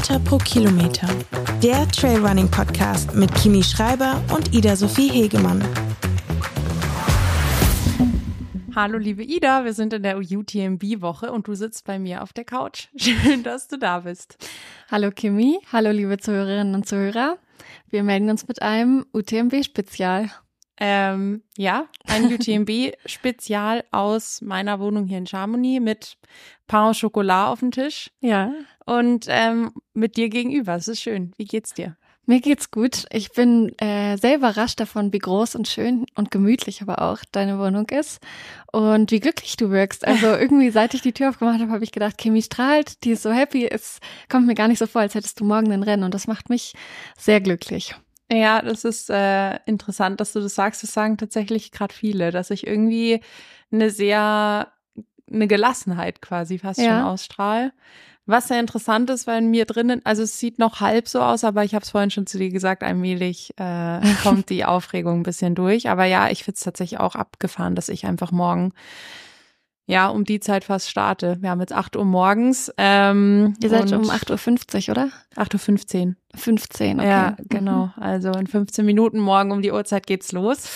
[0.00, 1.06] Meter pro Kilometer.
[1.62, 5.62] Der Trailrunning Podcast mit Kimi Schreiber und Ida Sophie Hegemann.
[8.74, 12.46] Hallo liebe Ida, wir sind in der UTMB-Woche und du sitzt bei mir auf der
[12.46, 12.88] Couch.
[12.96, 14.38] Schön, dass du da bist.
[14.90, 17.36] Hallo Kimi, hallo liebe Zuhörerinnen und Zuhörer.
[17.90, 20.30] Wir melden uns mit einem UTMB-Spezial.
[20.82, 26.16] Ähm, ja, ein UTMB-Spezial aus meiner Wohnung hier in Chamonix mit
[26.66, 28.10] Pain au Chocolat auf dem Tisch.
[28.20, 28.52] Ja.
[28.86, 30.74] Und ähm, mit dir gegenüber.
[30.74, 31.32] Es ist schön.
[31.36, 31.96] Wie geht's dir?
[32.30, 33.06] Mir geht's gut.
[33.10, 37.58] Ich bin äh, sehr überrascht davon, wie groß und schön und gemütlich aber auch deine
[37.58, 38.20] Wohnung ist
[38.72, 40.06] und wie glücklich du wirkst.
[40.06, 43.22] Also irgendwie, seit ich die Tür aufgemacht habe, habe ich gedacht, Kimi strahlt, die ist
[43.22, 43.66] so happy.
[43.66, 46.26] Es kommt mir gar nicht so vor, als hättest du morgen ein Rennen und das
[46.26, 46.74] macht mich
[47.18, 47.96] sehr glücklich.
[48.32, 50.82] Ja, das ist äh, interessant, dass du das sagst.
[50.82, 53.20] Das sagen tatsächlich gerade viele, dass ich irgendwie
[53.72, 54.72] eine sehr
[55.32, 56.98] eine Gelassenheit quasi fast ja.
[56.98, 57.72] schon ausstrahle.
[58.26, 61.64] Was sehr interessant ist, weil mir drinnen, also es sieht noch halb so aus, aber
[61.64, 65.54] ich habe es vorhin schon zu dir gesagt, allmählich äh, kommt die Aufregung ein bisschen
[65.54, 65.88] durch.
[65.88, 68.72] Aber ja, ich finde es tatsächlich auch abgefahren, dass ich einfach morgen
[69.90, 71.38] ja, um die Zeit fast starte.
[71.40, 72.72] Wir haben jetzt 8 Uhr morgens.
[72.78, 75.10] Ähm, Ihr seid um 8.50 Uhr, oder?
[75.36, 76.14] 8.15 Uhr.
[76.36, 77.08] 15, okay.
[77.08, 77.86] Ja, genau.
[77.86, 78.02] Mhm.
[78.02, 80.68] Also in 15 Minuten morgen um die Uhrzeit geht's los.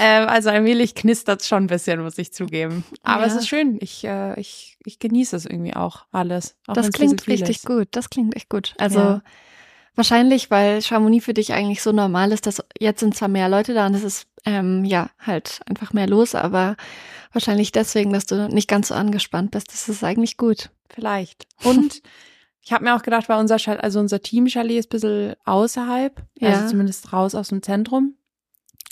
[0.00, 2.84] Ähm, also allmählich knistert's schon ein bisschen, muss ich zugeben.
[3.02, 3.28] Aber ja.
[3.28, 3.78] es ist schön.
[3.80, 6.56] Ich, äh, ich, ich genieße es irgendwie auch alles.
[6.66, 7.88] Auch das klingt richtig gut.
[7.92, 8.74] Das klingt echt gut.
[8.78, 9.22] Also ja.
[9.94, 13.74] wahrscheinlich, weil Chamonix für dich eigentlich so normal ist, dass jetzt sind zwar mehr Leute
[13.74, 16.76] da und es ist ähm, ja halt einfach mehr los, aber
[17.32, 19.72] wahrscheinlich deswegen, dass du nicht ganz so angespannt bist.
[19.72, 20.70] Das ist eigentlich gut.
[20.88, 21.46] Vielleicht.
[21.64, 22.02] Und
[22.62, 26.22] ich habe mir auch gedacht, weil unser Chalet, also unser Team-Chalet ist ein bisschen außerhalb,
[26.38, 26.48] ja.
[26.48, 28.16] also zumindest raus aus dem Zentrum.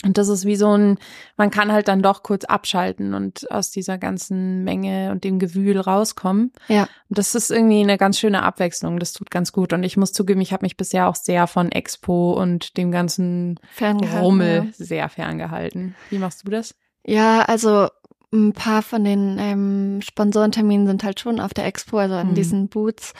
[0.05, 0.97] Und das ist wie so ein,
[1.35, 5.77] man kann halt dann doch kurz abschalten und aus dieser ganzen Menge und dem Gewühl
[5.77, 6.53] rauskommen.
[6.69, 6.83] Ja.
[7.09, 8.97] Und das ist irgendwie eine ganz schöne Abwechslung.
[8.97, 9.73] Das tut ganz gut.
[9.73, 13.59] Und ich muss zugeben, ich habe mich bisher auch sehr von Expo und dem ganzen
[13.81, 14.85] Rummel ja.
[14.85, 15.95] sehr ferngehalten.
[16.09, 16.75] Wie machst du das?
[17.05, 17.89] Ja, also
[18.31, 22.35] ein paar von den ähm, Sponsorenterminen sind halt schon auf der Expo, also an mhm.
[22.35, 23.13] diesen Boots.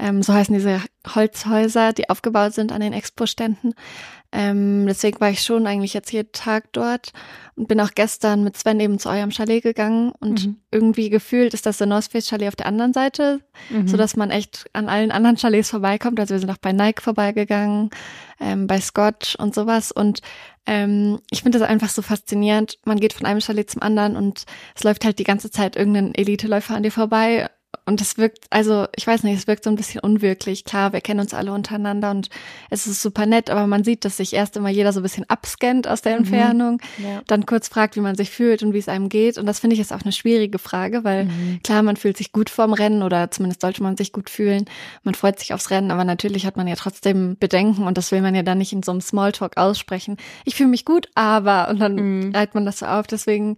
[0.00, 0.80] Ähm, so heißen diese
[1.14, 3.74] Holzhäuser, die aufgebaut sind an den Expo-Ständen.
[4.30, 7.12] Ähm, deswegen war ich schon eigentlich jetzt jeden Tag dort
[7.56, 10.56] und bin auch gestern mit Sven eben zu eurem Chalet gegangen und mhm.
[10.70, 13.88] irgendwie gefühlt ist das der North Face Chalet auf der anderen Seite, mhm.
[13.88, 16.20] so dass man echt an allen anderen Chalets vorbeikommt.
[16.20, 17.88] Also wir sind auch bei Nike vorbeigegangen,
[18.38, 20.20] ähm, bei Scott und sowas und
[20.66, 22.78] ähm, ich finde das einfach so faszinierend.
[22.84, 24.44] Man geht von einem Chalet zum anderen und
[24.76, 27.48] es läuft halt die ganze Zeit irgendein Eliteläufer an dir vorbei
[27.88, 30.64] und es wirkt, also ich weiß nicht, es wirkt so ein bisschen unwirklich.
[30.64, 32.28] Klar, wir kennen uns alle untereinander und
[32.68, 35.24] es ist super nett, aber man sieht, dass sich erst immer jeder so ein bisschen
[35.30, 36.18] abscannt aus der mhm.
[36.18, 37.22] Entfernung, ja.
[37.26, 39.38] dann kurz fragt, wie man sich fühlt und wie es einem geht.
[39.38, 41.60] Und das finde ich ist auch eine schwierige Frage, weil mhm.
[41.64, 44.66] klar, man fühlt sich gut vorm Rennen oder zumindest sollte man sich gut fühlen.
[45.02, 48.20] Man freut sich aufs Rennen, aber natürlich hat man ja trotzdem Bedenken und das will
[48.20, 50.18] man ja dann nicht in so einem Smalltalk aussprechen.
[50.44, 52.34] Ich fühle mich gut, aber und dann mhm.
[52.34, 53.06] reiht man das so auf.
[53.06, 53.56] Deswegen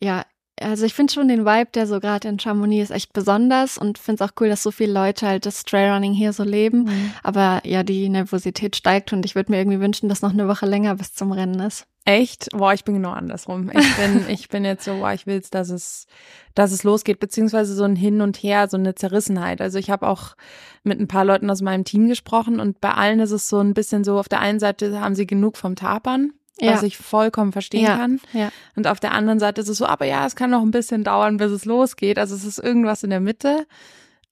[0.00, 0.24] ja,
[0.60, 3.98] also ich finde schon den Vibe, der so gerade in Chamonix ist, echt besonders und
[3.98, 6.84] finde es auch cool, dass so viele Leute halt das Trailrunning hier so leben.
[6.84, 7.12] Mhm.
[7.22, 10.66] Aber ja, die Nervosität steigt und ich würde mir irgendwie wünschen, dass noch eine Woche
[10.66, 11.86] länger bis zum Rennen ist.
[12.04, 12.50] Echt?
[12.52, 13.70] Boah, ich bin genau andersrum.
[13.72, 16.06] Ich bin, ich bin jetzt so, boah, ich will dass es,
[16.54, 19.60] dass es losgeht, beziehungsweise so ein Hin und Her, so eine Zerrissenheit.
[19.60, 20.36] Also ich habe auch
[20.84, 23.74] mit ein paar Leuten aus meinem Team gesprochen und bei allen ist es so ein
[23.74, 26.72] bisschen so, auf der einen Seite haben sie genug vom Tapern ja.
[26.72, 27.96] was ich vollkommen verstehen ja.
[27.96, 28.20] kann.
[28.32, 28.50] Ja.
[28.76, 31.04] Und auf der anderen Seite ist es so, aber ja, es kann noch ein bisschen
[31.04, 32.18] dauern, bis es losgeht.
[32.18, 33.66] Also es ist irgendwas in der Mitte.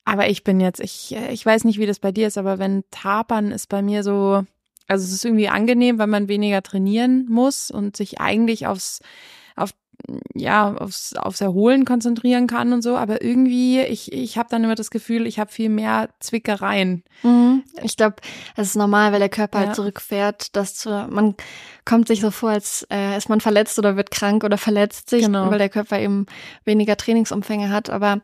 [0.05, 2.85] Aber ich bin jetzt, ich, ich weiß nicht, wie das bei dir ist, aber wenn
[2.91, 4.45] Tapern ist bei mir so,
[4.89, 9.01] also es ist irgendwie angenehm, weil man weniger trainieren muss und sich eigentlich aufs
[10.35, 14.75] ja, aufs, aufs Erholen konzentrieren kann und so, aber irgendwie, ich, ich habe dann immer
[14.75, 17.05] das Gefühl, ich habe viel mehr Zwickereien.
[17.23, 17.63] Mhm.
[17.83, 18.17] Ich glaube,
[18.57, 19.69] das ist normal, weil der Körper halt ja.
[19.69, 21.35] halt zurückfährt, dass zu, man
[21.85, 25.25] kommt sich so vor, als äh, ist man verletzt oder wird krank oder verletzt sich,
[25.25, 25.51] genau.
[25.51, 26.27] weil der Körper eben
[26.65, 27.91] weniger Trainingsumfänge hat.
[27.91, 28.21] Aber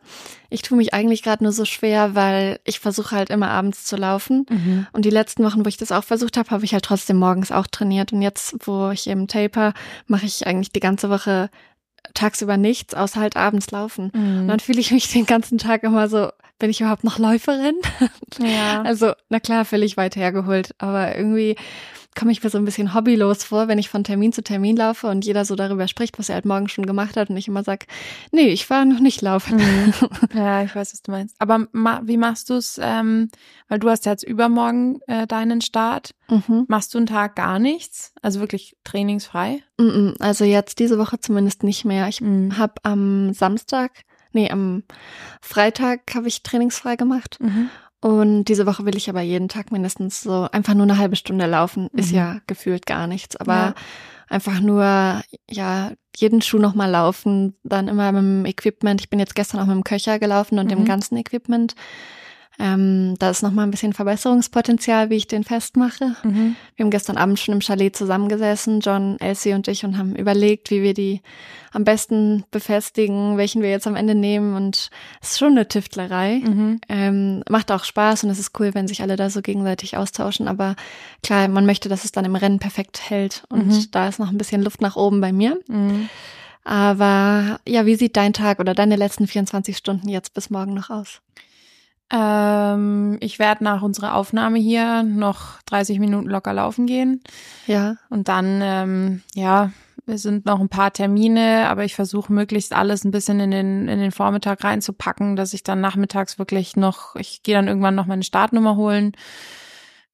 [0.49, 3.97] ich tue mich eigentlich gerade nur so schwer, weil ich versuche halt immer abends zu
[3.97, 4.45] laufen.
[4.49, 4.87] Mhm.
[4.93, 7.51] Und die letzten Wochen, wo ich das auch versucht habe, habe ich halt trotzdem morgens
[7.51, 8.13] auch trainiert.
[8.13, 9.73] Und jetzt, wo ich eben taper,
[10.07, 11.49] mache ich eigentlich die ganze Woche
[12.13, 14.11] tagsüber nichts, außer halt abends laufen.
[14.13, 14.41] Mhm.
[14.41, 16.29] Und dann fühle ich mich den ganzen Tag immer so,
[16.59, 17.75] bin ich überhaupt noch Läuferin?
[18.39, 18.81] Ja.
[18.83, 21.55] Also, na klar, völlig weit hergeholt, aber irgendwie
[22.17, 25.07] komme ich mir so ein bisschen hobbylos vor, wenn ich von Termin zu Termin laufe
[25.07, 27.63] und jeder so darüber spricht, was er halt morgen schon gemacht hat und ich immer
[27.63, 27.85] sag,
[28.31, 29.57] nee, ich war noch nicht laufen.
[29.57, 29.93] Mhm.
[30.33, 31.35] Ja, ich weiß, was du meinst.
[31.39, 33.29] Aber ma wie machst du es, ähm,
[33.67, 36.11] weil du hast ja jetzt übermorgen äh, deinen Start.
[36.29, 36.65] Mhm.
[36.67, 38.13] Machst du einen Tag gar nichts?
[38.21, 39.63] Also wirklich trainingsfrei?
[39.77, 42.07] Mhm, also jetzt diese Woche zumindest nicht mehr.
[42.07, 42.57] Ich mhm.
[42.57, 43.91] habe am Samstag,
[44.31, 44.83] nee, am
[45.41, 47.37] Freitag habe ich trainingsfrei gemacht.
[48.01, 51.45] Und diese Woche will ich aber jeden Tag mindestens so einfach nur eine halbe Stunde
[51.45, 51.89] laufen.
[51.93, 52.17] Ist mhm.
[52.17, 53.35] ja gefühlt gar nichts.
[53.35, 53.75] Aber ja.
[54.29, 59.01] einfach nur, ja, jeden Schuh nochmal laufen, dann immer mit dem Equipment.
[59.01, 60.69] Ich bin jetzt gestern auch mit dem Köcher gelaufen und mhm.
[60.69, 61.75] dem ganzen Equipment.
[62.61, 66.17] Ähm, da ist nochmal ein bisschen Verbesserungspotenzial, wie ich den festmache.
[66.23, 66.57] Mhm.
[66.75, 70.69] Wir haben gestern Abend schon im Chalet zusammengesessen, John, Elsie und ich, und haben überlegt,
[70.69, 71.21] wie wir die
[71.71, 74.55] am besten befestigen, welchen wir jetzt am Ende nehmen.
[74.55, 74.89] Und
[75.21, 76.41] es ist schon eine Tüftlerei.
[76.43, 76.81] Mhm.
[76.89, 80.49] Ähm, macht auch Spaß und es ist cool, wenn sich alle da so gegenseitig austauschen.
[80.49, 80.75] Aber
[81.23, 83.43] klar, man möchte, dass es dann im Rennen perfekt hält.
[83.47, 83.85] Und mhm.
[83.91, 85.57] da ist noch ein bisschen Luft nach oben bei mir.
[85.69, 86.09] Mhm.
[86.65, 90.89] Aber ja, wie sieht dein Tag oder deine letzten 24 Stunden jetzt bis morgen noch
[90.89, 91.21] aus?
[92.11, 97.21] Ähm, ich werde nach unserer Aufnahme hier noch 30 Minuten locker laufen gehen.
[97.67, 97.95] Ja.
[98.09, 99.71] Und dann, ähm, ja,
[100.07, 103.87] es sind noch ein paar Termine, aber ich versuche möglichst alles ein bisschen in den,
[103.87, 108.07] in den Vormittag reinzupacken, dass ich dann nachmittags wirklich noch, ich gehe dann irgendwann noch
[108.07, 109.13] meine Startnummer holen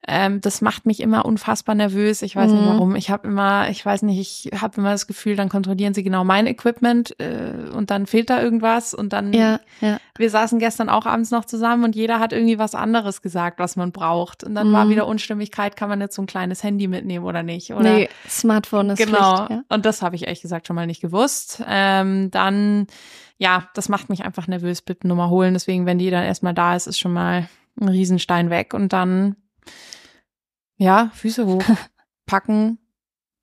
[0.08, 2.22] ähm, das macht mich immer unfassbar nervös.
[2.22, 2.58] Ich weiß mhm.
[2.58, 2.96] nicht warum.
[2.96, 6.24] Ich habe immer, ich weiß nicht, ich habe immer das Gefühl, dann kontrollieren sie genau
[6.24, 9.34] mein Equipment äh, und dann fehlt da irgendwas und dann.
[9.34, 9.98] Ja, ja.
[10.18, 13.76] Wir saßen gestern auch abends noch zusammen und jeder hat irgendwie was anderes gesagt, was
[13.76, 14.44] man braucht.
[14.44, 14.74] Und dann mhm.
[14.74, 17.74] war wieder Unstimmigkeit, kann man jetzt so ein kleines Handy mitnehmen oder nicht?
[17.74, 17.94] Oder?
[17.96, 19.38] Nee, Smartphone ist genau.
[19.38, 19.64] Pflicht, ja.
[19.70, 21.64] Und das habe ich ehrlich gesagt schon mal nicht gewusst.
[21.68, 22.86] Ähm, dann,
[23.38, 25.54] ja, das macht mich einfach nervös, bitte Nummer holen.
[25.54, 27.50] Deswegen, wenn die dann erstmal da ist, ist schon mal
[27.82, 29.36] ein Riesenstein weg und dann
[30.78, 31.64] ja, Füße hoch,
[32.26, 32.80] packen,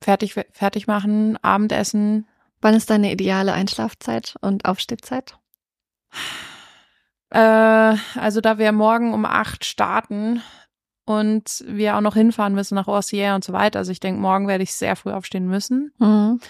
[0.01, 2.27] fertig, fertig machen, Abendessen.
[2.61, 5.37] Wann ist deine ideale Einschlafzeit und Aufstehzeit?
[7.31, 10.43] Äh, also da wir morgen um acht starten
[11.05, 13.79] und wir auch noch hinfahren müssen nach Orsier und so weiter.
[13.79, 15.93] Also ich denke, morgen werde ich sehr früh aufstehen müssen.
[15.99, 16.41] Mhm.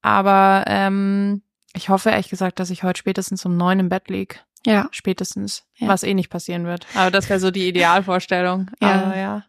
[0.00, 1.42] Aber ähm,
[1.74, 4.44] ich hoffe ehrlich gesagt, dass ich heute spätestens um neun im Bett lieg.
[4.64, 4.88] Ja.
[4.92, 5.64] Spätestens.
[5.76, 5.88] Ja.
[5.88, 6.86] Was eh nicht passieren wird.
[6.94, 8.70] Aber das wäre so die Idealvorstellung.
[8.80, 8.88] ja.
[8.88, 9.44] Aber ja.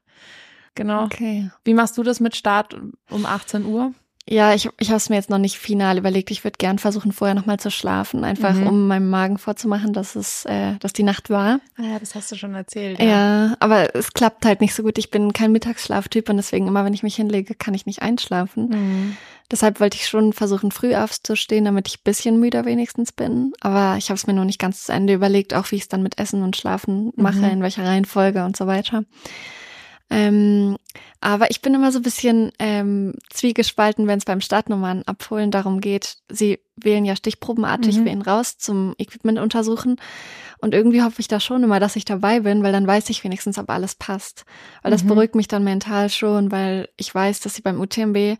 [0.75, 1.03] Genau.
[1.03, 1.49] Okay.
[1.63, 2.75] Wie machst du das mit Start
[3.09, 3.93] um 18 Uhr?
[4.29, 6.31] Ja, ich, ich habe es mir jetzt noch nicht final überlegt.
[6.31, 8.67] Ich würde gern versuchen, vorher nochmal zu schlafen, einfach mhm.
[8.67, 11.59] um meinem Magen vorzumachen, dass es, äh, dass die Nacht war.
[11.77, 12.99] Ah ja, das hast du schon erzählt.
[12.99, 13.05] Ja.
[13.05, 14.97] ja, aber es klappt halt nicht so gut.
[14.97, 18.69] Ich bin kein Mittagsschlaftyp und deswegen immer, wenn ich mich hinlege, kann ich nicht einschlafen.
[18.69, 19.17] Mhm.
[19.51, 23.51] Deshalb wollte ich schon versuchen, früh aufzustehen, damit ich bisschen müder wenigstens bin.
[23.59, 25.89] Aber ich habe es mir noch nicht ganz zu Ende überlegt, auch wie ich es
[25.89, 27.51] dann mit Essen und Schlafen mache, mhm.
[27.51, 29.03] in welcher Reihenfolge und so weiter.
[30.13, 30.77] Ähm,
[31.21, 35.81] aber ich bin immer so ein bisschen ähm, zwiegespalten, wenn es beim Startnummern abholen darum
[35.81, 36.17] geht.
[36.29, 38.05] Sie wählen ja stichprobenartig mhm.
[38.05, 39.95] wen raus zum Equipment untersuchen.
[40.59, 43.23] Und irgendwie hoffe ich da schon immer, dass ich dabei bin, weil dann weiß ich
[43.23, 44.45] wenigstens, ob alles passt.
[44.83, 45.07] Weil das mhm.
[45.07, 48.37] beruhigt mich dann mental schon, weil ich weiß, dass sie beim UTMB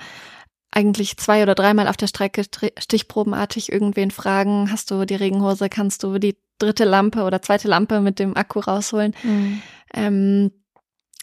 [0.70, 2.44] eigentlich zwei oder dreimal auf der Strecke
[2.78, 8.00] stichprobenartig irgendwen fragen, hast du die Regenhose, kannst du die dritte Lampe oder zweite Lampe
[8.00, 9.16] mit dem Akku rausholen.
[9.24, 9.62] Mhm.
[9.94, 10.52] Ähm,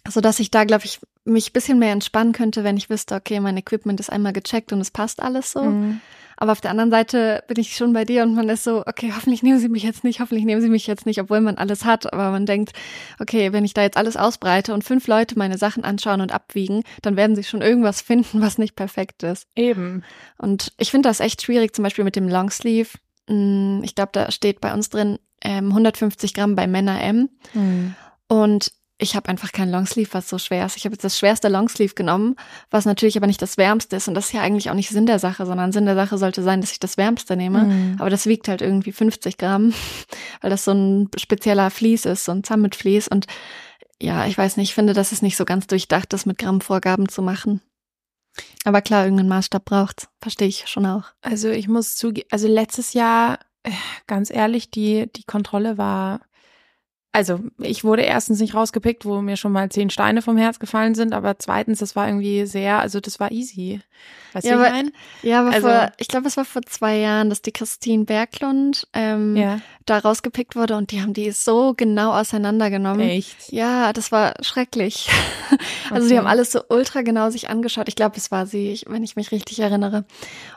[0.08, 3.40] so dass ich da, glaube ich, mich bisschen mehr entspannen könnte, wenn ich wüsste, okay,
[3.40, 5.62] mein Equipment ist einmal gecheckt und es passt alles so.
[5.62, 6.00] Mhm.
[6.40, 9.12] Aber auf der anderen Seite bin ich schon bei dir und man ist so, okay,
[9.14, 11.84] hoffentlich nehmen sie mich jetzt nicht, hoffentlich nehmen sie mich jetzt nicht, obwohl man alles
[11.84, 12.10] hat.
[12.10, 12.72] Aber man denkt,
[13.18, 16.82] okay, wenn ich da jetzt alles ausbreite und fünf Leute meine Sachen anschauen und abwiegen,
[17.02, 19.48] dann werden sie schon irgendwas finden, was nicht perfekt ist.
[19.54, 20.02] Eben.
[20.38, 22.96] Und ich finde das echt schwierig, zum Beispiel mit dem Longsleeve.
[23.28, 27.28] Mm, ich glaube, da steht bei uns drin ähm, 150 Gramm bei Männer M.
[27.52, 27.94] Mhm.
[28.28, 30.76] Und ich habe einfach keinen Longsleeve, was so schwer ist.
[30.76, 32.36] Ich habe jetzt das schwerste Longsleeve genommen,
[32.70, 34.08] was natürlich aber nicht das wärmste ist.
[34.08, 36.42] Und das ist ja eigentlich auch nicht Sinn der Sache, sondern Sinn der Sache sollte
[36.42, 37.64] sein, dass ich das wärmste nehme.
[37.64, 37.96] Mhm.
[37.98, 39.72] Aber das wiegt halt irgendwie 50 Gramm,
[40.40, 43.08] weil das so ein spezieller Vlies ist, so ein Summit Vlies.
[43.08, 43.26] Und
[44.00, 47.08] ja, ich weiß nicht, ich finde, das ist nicht so ganz durchdacht, das mit Grammvorgaben
[47.08, 47.60] zu machen.
[48.64, 50.08] Aber klar, irgendeinen Maßstab braucht's.
[50.20, 51.04] Verstehe ich schon auch.
[51.22, 53.72] Also ich muss zugeben, also letztes Jahr, äh,
[54.06, 56.20] ganz ehrlich, die, die Kontrolle war
[57.12, 60.94] also ich wurde erstens nicht rausgepickt, wo mir schon mal zehn Steine vom Herz gefallen
[60.94, 63.80] sind, aber zweitens, das war irgendwie sehr, also das war easy.
[64.32, 66.98] Weißt ja, du, aber, ich Ja, aber also, vor, ich glaube, es war vor zwei
[66.98, 69.60] Jahren, dass die Christine Berglund ähm, ja.
[69.86, 73.00] da rausgepickt wurde und die haben die so genau auseinandergenommen.
[73.00, 73.50] Echt?
[73.50, 75.08] Ja, das war schrecklich.
[75.90, 76.14] also okay.
[76.14, 77.88] die haben alles so ultra genau sich angeschaut.
[77.88, 80.04] Ich glaube, es war sie, wenn ich mich richtig erinnere.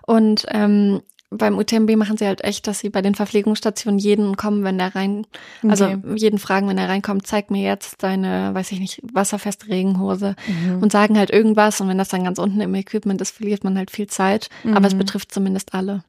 [0.05, 1.01] Und ähm,
[1.37, 4.95] beim UTMB machen sie halt echt, dass sie bei den Verpflegungsstationen jeden kommen, wenn der
[4.95, 5.25] rein,
[5.67, 5.99] also okay.
[6.15, 10.81] jeden fragen, wenn er reinkommt, zeig mir jetzt deine, weiß ich nicht, wasserfeste Regenhose mhm.
[10.81, 13.77] und sagen halt irgendwas und wenn das dann ganz unten im Equipment ist, verliert man
[13.77, 14.75] halt viel Zeit, mhm.
[14.75, 14.99] aber es mhm.
[14.99, 16.03] betrifft zumindest alle.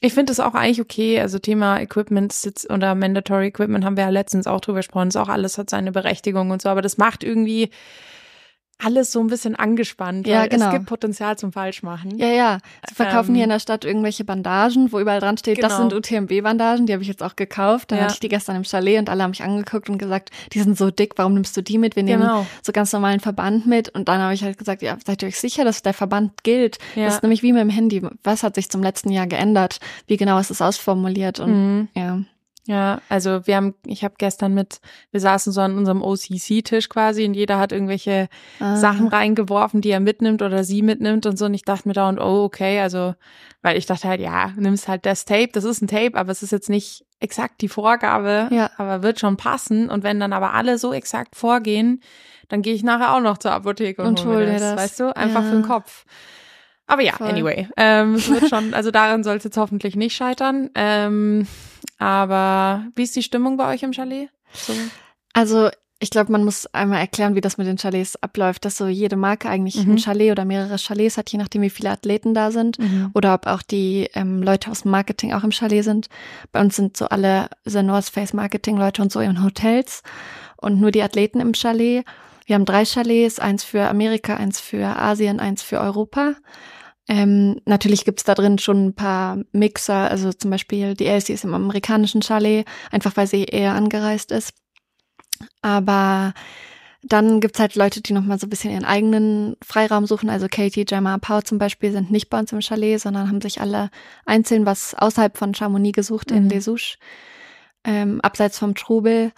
[0.00, 1.20] Ich finde das auch eigentlich okay.
[1.20, 2.32] Also Thema Equipment
[2.70, 5.08] oder Mandatory Equipment haben wir ja letztens auch drüber gesprochen.
[5.08, 7.70] Das auch alles hat seine Berechtigung und so, aber das macht irgendwie
[8.78, 10.26] alles so ein bisschen angespannt.
[10.26, 10.66] Ja, genau.
[10.66, 12.16] Es gibt Potenzial zum Falschmachen.
[12.16, 12.58] Ja, ja.
[12.88, 15.68] Sie verkaufen ähm, hier in der Stadt irgendwelche Bandagen, wo überall dran steht, genau.
[15.68, 17.90] das sind UTMB-Bandagen, die habe ich jetzt auch gekauft.
[17.90, 18.04] Dann ja.
[18.04, 20.78] hatte ich die gestern im Chalet und alle haben mich angeguckt und gesagt, die sind
[20.78, 21.96] so dick, warum nimmst du die mit?
[21.96, 22.46] Wir nehmen genau.
[22.62, 23.88] so ganz normalen Verband mit.
[23.88, 26.78] Und dann habe ich halt gesagt, ja, seid ihr euch sicher, dass der Verband gilt?
[26.94, 27.06] Ja.
[27.06, 28.02] Das ist nämlich wie mit dem Handy.
[28.22, 29.80] Was hat sich zum letzten Jahr geändert?
[30.06, 31.40] Wie genau ist es ausformuliert?
[31.40, 31.88] Und mhm.
[31.94, 32.20] ja.
[32.68, 37.24] Ja, also wir haben, ich habe gestern mit, wir saßen so an unserem OCC-Tisch quasi
[37.24, 38.28] und jeder hat irgendwelche
[38.60, 38.76] ah.
[38.76, 41.46] Sachen reingeworfen, die er mitnimmt oder sie mitnimmt und so.
[41.46, 43.14] Und ich dachte mir da und oh, okay, also,
[43.62, 46.42] weil ich dachte halt, ja, nimmst halt das Tape, das ist ein Tape, aber es
[46.42, 48.70] ist jetzt nicht exakt die Vorgabe, ja.
[48.76, 49.88] aber wird schon passen.
[49.88, 52.02] Und wenn dann aber alle so exakt vorgehen,
[52.48, 55.16] dann gehe ich nachher auch noch zur Apotheke und, und hole das, das, weißt du,
[55.16, 55.48] einfach ja.
[55.48, 56.04] für den Kopf.
[56.86, 57.28] Aber ja, Voll.
[57.28, 60.68] anyway, ähm, es wird schon, also daran soll es jetzt hoffentlich nicht scheitern.
[60.74, 61.46] Ähm,
[61.98, 64.30] aber wie ist die Stimmung bei euch im Chalet?
[64.52, 64.72] So.
[65.32, 68.86] Also ich glaube, man muss einmal erklären, wie das mit den Chalets abläuft, dass so
[68.86, 69.94] jede Marke eigentlich mhm.
[69.94, 73.10] ein Chalet oder mehrere Chalets hat, je nachdem, wie viele Athleten da sind mhm.
[73.14, 76.08] oder ob auch die ähm, Leute aus dem Marketing auch im Chalet sind.
[76.52, 80.02] Bei uns sind so alle The North Face Marketing Leute und so in Hotels
[80.56, 82.04] und nur die Athleten im Chalet.
[82.46, 86.34] Wir haben drei Chalets, eins für Amerika, eins für Asien, eins für Europa.
[87.08, 91.44] Ähm, natürlich gibt's da drin schon ein paar Mixer, also zum Beispiel die Elsie ist
[91.44, 94.52] im amerikanischen Chalet, einfach weil sie eher angereist ist.
[95.62, 96.34] Aber
[97.02, 100.28] dann gibt's halt Leute, die nochmal so ein bisschen ihren eigenen Freiraum suchen.
[100.28, 103.60] Also Katie, Gemma, Pau zum Beispiel sind nicht bei uns im Chalet, sondern haben sich
[103.60, 103.90] alle
[104.26, 106.36] einzeln was außerhalb von Chamonix gesucht mhm.
[106.36, 106.98] in Les Ouches,
[107.84, 109.32] ähm, abseits vom Trubel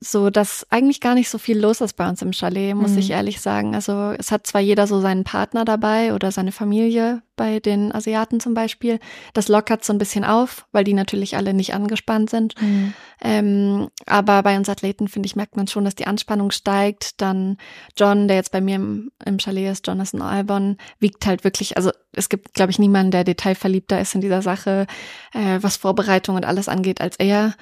[0.00, 2.98] so dass eigentlich gar nicht so viel los ist bei uns im Chalet, muss mhm.
[2.98, 3.74] ich ehrlich sagen.
[3.74, 8.40] Also es hat zwar jeder so seinen Partner dabei oder seine Familie bei den Asiaten
[8.40, 9.00] zum Beispiel.
[9.32, 12.60] Das lockert so ein bisschen auf, weil die natürlich alle nicht angespannt sind.
[12.60, 12.94] Mhm.
[13.20, 17.20] Ähm, aber bei uns Athleten, finde ich, merkt man schon, dass die Anspannung steigt.
[17.20, 17.56] Dann
[17.96, 21.90] John, der jetzt bei mir im, im Chalet ist, Jonathan Albon, wiegt halt wirklich, also
[22.12, 24.86] es gibt, glaube ich, niemanden, der detailverliebter ist in dieser Sache,
[25.32, 27.54] äh, was Vorbereitung und alles angeht, als er.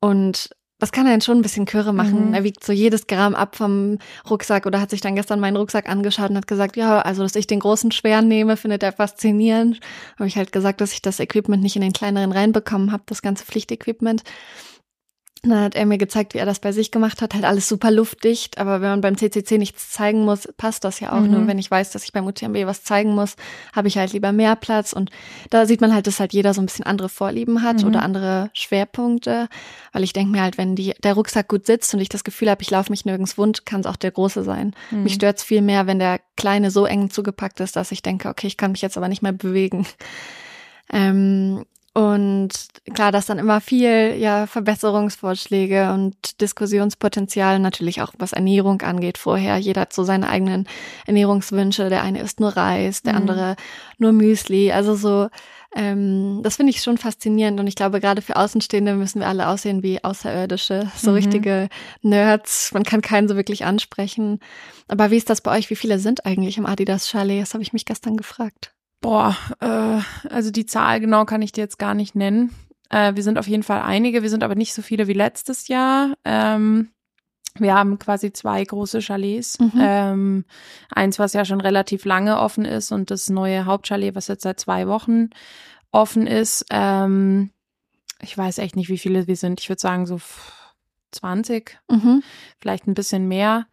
[0.00, 2.28] Und das kann einen schon ein bisschen Kürre machen.
[2.28, 2.34] Mhm.
[2.34, 5.88] Er wiegt so jedes Gramm ab vom Rucksack oder hat sich dann gestern meinen Rucksack
[5.88, 9.80] angeschaut und hat gesagt, ja, also dass ich den großen schweren nehme, findet er faszinierend.
[10.18, 13.22] Habe ich halt gesagt, dass ich das Equipment nicht in den kleineren reinbekommen habe, das
[13.22, 14.22] ganze Pflichtequipment.
[15.42, 17.34] Dann hat er mir gezeigt, wie er das bei sich gemacht hat.
[17.34, 21.12] Halt alles super luftdicht, aber wenn man beim CCC nichts zeigen muss, passt das ja
[21.12, 21.20] auch.
[21.20, 21.30] Mhm.
[21.30, 23.36] Nur wenn ich weiß, dass ich beim UTMB was zeigen muss,
[23.72, 24.92] habe ich halt lieber mehr Platz.
[24.92, 25.10] Und
[25.50, 27.88] da sieht man halt, dass halt jeder so ein bisschen andere Vorlieben hat mhm.
[27.88, 29.48] oder andere Schwerpunkte.
[29.92, 32.50] Weil ich denke mir halt, wenn die, der Rucksack gut sitzt und ich das Gefühl
[32.50, 34.74] habe, ich laufe mich nirgends wund, kann es auch der große sein.
[34.90, 35.04] Mhm.
[35.04, 38.28] Mich stört es viel mehr, wenn der kleine so eng zugepackt ist, dass ich denke,
[38.28, 39.86] okay, ich kann mich jetzt aber nicht mehr bewegen.
[40.92, 41.64] Ähm,
[41.96, 42.50] und
[42.92, 49.56] klar, dass dann immer viel ja Verbesserungsvorschläge und Diskussionspotenzial natürlich auch was Ernährung angeht vorher.
[49.56, 50.68] Jeder hat so seine eigenen
[51.06, 51.88] Ernährungswünsche.
[51.88, 53.20] Der eine isst nur Reis, der mhm.
[53.20, 53.56] andere
[53.96, 54.72] nur Müsli.
[54.72, 55.30] Also so,
[55.74, 57.58] ähm, das finde ich schon faszinierend.
[57.60, 61.16] Und ich glaube, gerade für Außenstehende müssen wir alle aussehen wie Außerirdische, so mhm.
[61.16, 61.70] richtige
[62.02, 62.74] Nerds.
[62.74, 64.40] Man kann keinen so wirklich ansprechen.
[64.86, 65.70] Aber wie ist das bei euch?
[65.70, 67.40] Wie viele sind eigentlich im Adidas Chalet?
[67.40, 68.75] Das habe ich mich gestern gefragt.
[69.00, 72.54] Boah, äh, also die Zahl genau kann ich dir jetzt gar nicht nennen.
[72.90, 75.68] Äh, wir sind auf jeden Fall einige, wir sind aber nicht so viele wie letztes
[75.68, 76.14] Jahr.
[76.24, 76.90] Ähm,
[77.58, 79.58] wir haben quasi zwei große Chalets.
[79.58, 79.72] Mhm.
[79.78, 80.44] Ähm,
[80.90, 84.60] eins, was ja schon relativ lange offen ist und das neue Hauptchalet, was jetzt seit
[84.60, 85.30] zwei Wochen
[85.92, 86.66] offen ist.
[86.70, 87.50] Ähm,
[88.20, 89.60] ich weiß echt nicht, wie viele wir sind.
[89.60, 90.18] Ich würde sagen so
[91.16, 92.22] 20, mhm.
[92.60, 93.66] vielleicht ein bisschen mehr.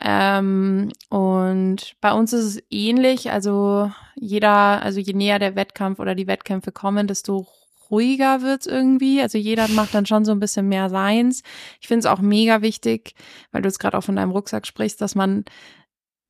[0.00, 3.30] Ähm, und bei uns ist es ähnlich.
[3.30, 7.46] Also jeder, also je näher der Wettkampf oder die Wettkämpfe kommen, desto
[7.90, 9.20] ruhiger wird's irgendwie.
[9.20, 11.42] Also jeder macht dann schon so ein bisschen mehr seins.
[11.80, 13.14] Ich finde es auch mega wichtig,
[13.52, 15.44] weil du jetzt gerade auch von deinem Rucksack sprichst, dass man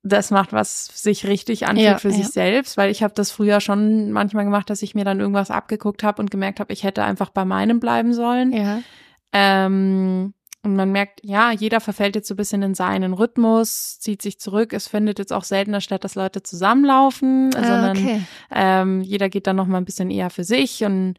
[0.05, 2.15] das macht, was sich richtig anfühlt ja, für ja.
[2.15, 5.49] sich selbst, weil ich habe das früher schon manchmal gemacht, dass ich mir dann irgendwas
[5.49, 8.53] abgeguckt habe und gemerkt habe, ich hätte einfach bei meinem bleiben sollen.
[8.53, 8.81] Ja.
[9.33, 10.34] Ähm,
[10.65, 14.39] und man merkt, ja, jeder verfällt jetzt so ein bisschen in seinen Rhythmus, zieht sich
[14.39, 14.73] zurück.
[14.73, 18.21] Es findet jetzt auch seltener statt, dass Leute zusammenlaufen, ah, sondern okay.
[18.51, 21.15] ähm, jeder geht dann noch mal ein bisschen eher für sich und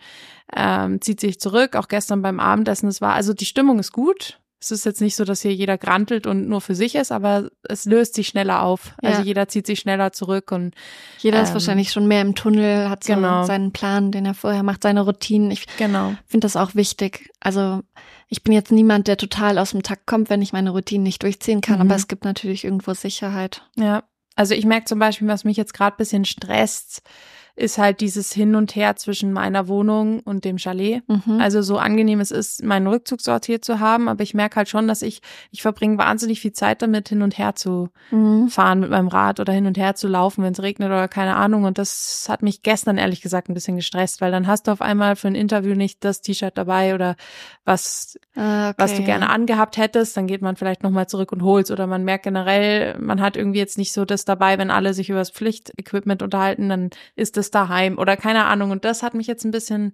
[0.54, 1.76] ähm, zieht sich zurück.
[1.76, 4.40] Auch gestern beim Abendessen, es war, also die Stimmung ist gut.
[4.58, 7.50] Es ist jetzt nicht so, dass hier jeder grantelt und nur für sich ist, aber
[7.68, 8.94] es löst sich schneller auf.
[8.96, 9.10] Also ja.
[9.10, 10.74] Also jeder zieht sich schneller zurück und
[11.18, 13.44] jeder ähm, ist wahrscheinlich schon mehr im Tunnel, hat so genau.
[13.44, 15.50] seinen Plan, den er vorher macht, seine Routinen.
[15.50, 16.14] Ich genau.
[16.26, 17.30] finde das auch wichtig.
[17.40, 17.82] Also
[18.28, 21.22] ich bin jetzt niemand, der total aus dem Takt kommt, wenn ich meine Routine nicht
[21.22, 21.82] durchziehen kann, mhm.
[21.82, 23.62] aber es gibt natürlich irgendwo Sicherheit.
[23.76, 24.04] Ja,
[24.36, 27.02] also ich merke zum Beispiel, was mich jetzt gerade bisschen stresst,
[27.56, 31.02] ist halt dieses Hin und Her zwischen meiner Wohnung und dem Chalet.
[31.08, 31.40] Mhm.
[31.40, 34.86] Also so angenehm es ist, meinen Rückzugsort hier zu haben, aber ich merke halt schon,
[34.86, 38.48] dass ich, ich verbringe wahnsinnig viel Zeit damit, hin und her zu mhm.
[38.48, 41.34] fahren mit meinem Rad oder hin und her zu laufen, wenn es regnet oder keine
[41.36, 41.64] Ahnung.
[41.64, 44.82] Und das hat mich gestern ehrlich gesagt ein bisschen gestresst, weil dann hast du auf
[44.82, 47.16] einmal für ein Interview nicht das T-Shirt dabei oder
[47.64, 50.14] was, okay, was du gerne angehabt hättest.
[50.16, 53.58] Dann geht man vielleicht nochmal zurück und holst oder man merkt generell, man hat irgendwie
[53.58, 57.45] jetzt nicht so das dabei, wenn alle sich über das Pflichtequipment unterhalten, dann ist das
[57.50, 58.70] daheim oder keine Ahnung.
[58.70, 59.92] Und das hat mich jetzt ein bisschen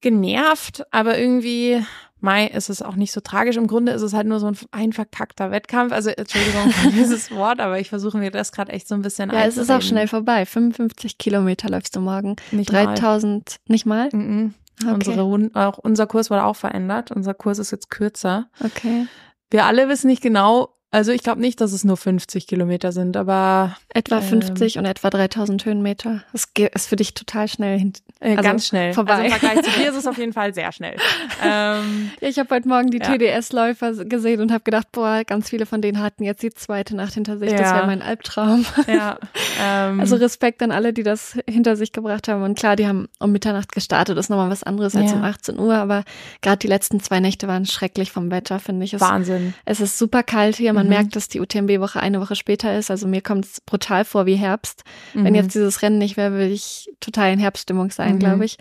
[0.00, 1.82] genervt, aber irgendwie,
[2.20, 3.56] Mai, ist es auch nicht so tragisch.
[3.56, 5.92] Im Grunde ist es halt nur so ein, ein verkackter Wettkampf.
[5.92, 9.30] Also, Entschuldigung für dieses Wort, aber ich versuche mir das gerade echt so ein bisschen
[9.30, 10.44] Ja, es ist auch schnell vorbei.
[10.44, 12.36] 55 Kilometer läufst du morgen.
[12.50, 13.72] Nicht 3000, mal.
[13.72, 14.08] nicht mal?
[14.08, 14.52] -mm.
[14.82, 14.94] Okay.
[14.94, 17.12] Unsere, auch unser Kurs wurde auch verändert.
[17.12, 18.48] Unser Kurs ist jetzt kürzer.
[18.64, 19.06] Okay.
[19.50, 23.16] Wir alle wissen nicht genau, also ich glaube nicht, dass es nur 50 Kilometer sind,
[23.16, 26.22] aber etwa 50 ähm, und etwa 3000 Höhenmeter.
[26.32, 28.92] Das ist für dich total schnell hin, äh, also ganz schnell.
[28.92, 29.14] Vorbei.
[29.14, 30.96] Also im Vergleich zu dir ist es auf jeden Fall sehr schnell.
[31.42, 33.06] ähm, ich habe heute Morgen die ja.
[33.06, 37.14] TDS-Läufer gesehen und habe gedacht, boah, ganz viele von denen hatten jetzt die zweite Nacht
[37.14, 37.50] hinter sich.
[37.50, 37.56] Ja.
[37.56, 38.66] Das wäre mein Albtraum.
[38.86, 39.18] Ja.
[39.60, 42.42] Ähm, also Respekt an alle, die das hinter sich gebracht haben.
[42.42, 44.16] Und klar, die haben um Mitternacht gestartet.
[44.16, 45.18] Das ist nochmal was anderes als ja.
[45.18, 45.74] um 18 Uhr.
[45.74, 46.04] Aber
[46.40, 48.94] gerade die letzten zwei Nächte waren schrecklich vom Wetter, finde ich.
[48.94, 49.52] Es, Wahnsinn.
[49.66, 50.72] Es ist super kalt hier.
[50.72, 50.90] Man mhm.
[50.90, 52.90] merkt, dass die UTMB-Woche eine Woche später ist.
[52.90, 54.84] Also mir kommt es brutal vor wie Herbst.
[55.14, 55.24] Mhm.
[55.24, 58.18] Wenn jetzt dieses Rennen nicht wäre, würde ich total in Herbststimmung sein, mhm.
[58.18, 58.58] glaube ich.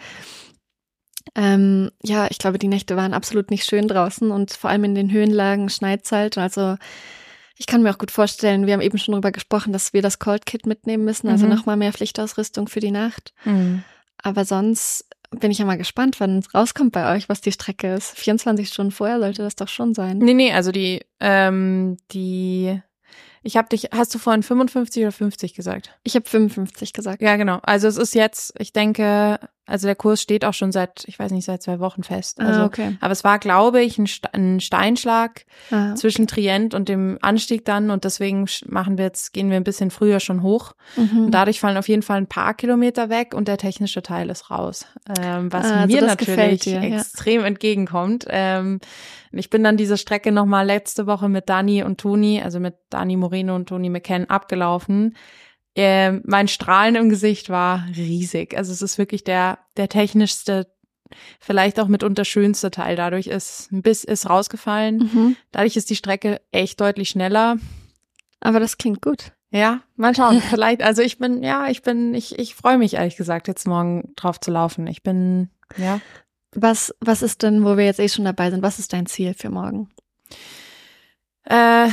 [1.36, 4.96] Ähm, ja, ich glaube, die Nächte waren absolut nicht schön draußen und vor allem in
[4.96, 6.38] den Höhenlagen schneit halt.
[6.38, 6.78] Also
[7.58, 10.20] ich kann mir auch gut vorstellen, wir haben eben schon darüber gesprochen, dass wir das
[10.20, 11.54] Cold Kit mitnehmen müssen, also mhm.
[11.54, 13.34] nochmal mehr Pflichtausrüstung für die Nacht.
[13.46, 13.84] Mhm.
[14.18, 15.06] Aber sonst
[15.40, 18.18] bin ich ja mal gespannt, wann es rauskommt bei euch, was die Strecke ist.
[18.18, 20.18] 24 Stunden vorher sollte das doch schon sein.
[20.18, 22.82] Nee, nee, also die, ähm, die
[23.44, 25.98] ich habe dich, hast du vorhin 55 oder 50 gesagt?
[26.04, 27.22] Ich habe 55 gesagt.
[27.22, 27.60] Ja, genau.
[27.64, 31.32] Also es ist jetzt, ich denke, also der Kurs steht auch schon seit, ich weiß
[31.32, 32.40] nicht, seit zwei Wochen fest.
[32.40, 32.98] Ah, also, ah, okay.
[33.00, 37.92] Aber es war, glaube ich, ein, ein Steinschlag ah, zwischen Trient und dem Anstieg dann
[37.92, 40.74] und deswegen machen wir jetzt, gehen wir ein bisschen früher schon hoch.
[40.98, 41.26] Mhm.
[41.26, 44.50] Und dadurch fallen auf jeden Fall ein paar Kilometer weg und der technische Teil ist
[44.50, 44.88] raus.
[45.22, 47.48] Ähm, was ah, also mir natürlich dir, extrem ja.
[47.48, 48.26] entgegenkommt.
[48.30, 48.80] Ähm,
[49.32, 53.16] ich bin dann diese Strecke nochmal letzte Woche mit Dani und Toni, also mit Dani
[53.16, 55.16] Moreno und Toni McCann abgelaufen.
[55.76, 58.58] Äh, mein Strahlen im Gesicht war riesig.
[58.58, 60.68] Also es ist wirklich der, der technischste,
[61.40, 62.96] vielleicht auch mitunter schönste Teil.
[62.96, 64.98] Dadurch ist ein Biss ist rausgefallen.
[64.98, 65.36] Mhm.
[65.52, 67.58] Dadurch ist die Strecke echt deutlich schneller.
[68.42, 69.32] Aber das klingt gut.
[69.52, 70.42] Ja, mal schauen.
[70.50, 74.14] Vielleicht, also ich bin, ja, ich bin, ich, ich freue mich ehrlich gesagt, jetzt morgen
[74.16, 74.88] drauf zu laufen.
[74.88, 76.00] Ich bin, ja.
[76.54, 79.34] Was, was ist denn, wo wir jetzt eh schon dabei sind, was ist dein Ziel
[79.34, 79.90] für morgen?
[81.44, 81.90] Äh,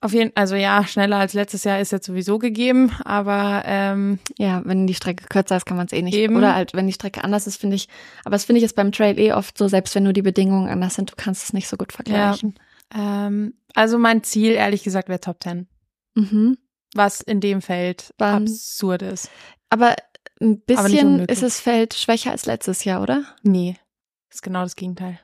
[0.00, 4.62] auf jeden also ja, schneller als letztes Jahr ist jetzt sowieso gegeben, aber ähm, ja,
[4.64, 6.14] wenn die Strecke kürzer ist, kann man es eh nicht.
[6.14, 6.36] Eben.
[6.36, 7.88] Oder halt, wenn die Strecke anders ist, finde ich.
[8.24, 10.68] Aber das finde ich jetzt beim Trail eh oft so, selbst wenn nur die Bedingungen
[10.68, 12.54] anders sind, du kannst es nicht so gut vergleichen.
[12.94, 13.26] Ja.
[13.26, 15.66] Ähm, also mein Ziel, ehrlich gesagt, wäre Top Ten.
[16.14, 16.58] Mhm.
[16.94, 18.44] Was in dem Feld Wann?
[18.44, 19.30] absurd ist.
[19.70, 19.96] Aber
[20.40, 23.24] ein bisschen aber ist das Feld schwächer als letztes Jahr, oder?
[23.42, 23.76] Nee.
[24.30, 25.18] ist genau das Gegenteil.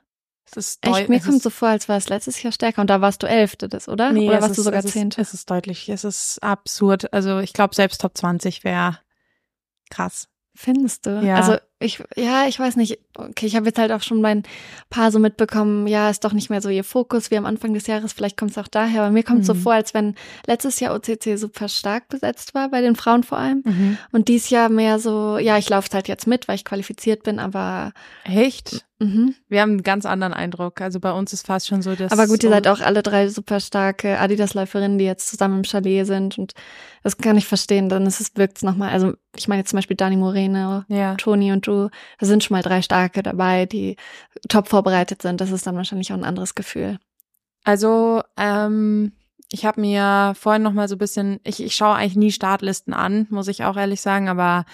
[0.50, 1.08] Es ist Echt?
[1.08, 3.68] Mir kommt so vor, als war es letztes Jahr stärker und da warst du Elfte,
[3.68, 4.12] das, oder?
[4.12, 5.20] Nee, oder warst ist, du sogar Zehnte?
[5.20, 7.12] Es ist deutlich, es ist absurd.
[7.12, 8.98] Also ich glaube, selbst Top 20 wäre
[9.90, 10.28] krass.
[10.61, 11.20] Findest du?
[11.22, 11.37] Ja.
[11.37, 12.98] Also ich, ja, ich weiß nicht.
[13.16, 14.42] Okay, ich habe jetzt halt auch schon mein
[14.90, 17.87] Paar so mitbekommen, ja, ist doch nicht mehr so ihr Fokus wie am Anfang des
[17.87, 18.12] Jahres.
[18.12, 19.02] Vielleicht kommt es auch daher.
[19.02, 19.54] Aber mir kommt es mhm.
[19.54, 23.38] so vor, als wenn letztes Jahr OCC super stark besetzt war, bei den Frauen vor
[23.38, 23.62] allem.
[23.64, 23.98] Mhm.
[24.11, 27.38] Und dies Jahr mehr so, ja, ich laufe halt jetzt mit, weil ich qualifiziert bin,
[27.38, 27.92] aber.
[28.24, 28.84] Echt?
[29.00, 29.37] Mhm.
[29.48, 30.80] Wir haben einen ganz anderen Eindruck.
[30.80, 32.11] Also bei uns ist fast schon so, dass.
[32.11, 36.04] Aber gut, ihr seid auch alle drei super starke Adidas-Läuferinnen, die jetzt zusammen im Chalet
[36.04, 36.37] sind.
[36.37, 36.54] Und
[37.04, 37.88] das kann ich verstehen.
[37.88, 38.90] Dann ist es, wirkt es nochmal.
[38.90, 41.14] Also ich meine jetzt zum Beispiel Dani Moreno, ja.
[41.14, 41.90] Toni und du.
[42.18, 43.96] Da sind schon mal drei starke dabei, die
[44.48, 45.40] top vorbereitet sind.
[45.40, 46.98] Das ist dann wahrscheinlich auch ein anderes Gefühl.
[47.62, 49.12] Also, ähm,
[49.50, 52.92] ich habe mir vorhin noch mal so ein bisschen, ich, ich schaue eigentlich nie Startlisten
[52.92, 54.64] an, muss ich auch ehrlich sagen, aber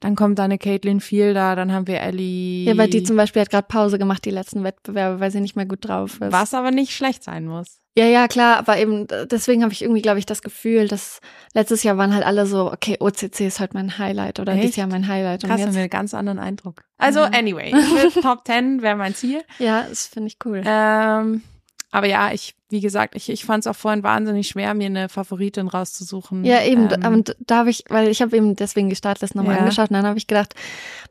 [0.00, 2.64] dann kommt da eine Caitlin Fielder, dann haben wir Ellie.
[2.64, 5.56] Ja, weil die zum Beispiel hat gerade Pause gemacht, die letzten Wettbewerbe, weil sie nicht
[5.56, 6.32] mehr gut drauf ist.
[6.32, 7.80] Was aber nicht schlecht sein muss.
[7.98, 11.18] Ja, ja, klar, aber eben deswegen habe ich irgendwie, glaube ich, das Gefühl, dass
[11.52, 14.62] letztes Jahr waren halt alle so, okay, OCC ist halt mein Highlight oder Echt?
[14.62, 15.42] dieses Jahr mein Highlight.
[15.42, 16.84] Und Krass, jetzt haben wir einen ganz anderen Eindruck.
[16.98, 17.30] Also, ja.
[17.30, 17.74] anyway,
[18.22, 19.42] Top 10 wäre mein Ziel.
[19.58, 20.62] Ja, das finde ich cool.
[20.64, 21.42] Ähm,
[21.90, 25.08] aber ja, ich, wie gesagt, ich, ich fand es auch vorhin wahnsinnig schwer, mir eine
[25.08, 26.44] Favoritin rauszusuchen.
[26.44, 26.88] Ja, eben.
[27.02, 29.60] Ähm, und da habe ich, weil ich habe eben deswegen die Startliste nochmal ja.
[29.60, 30.54] angeschaut und dann habe ich gedacht,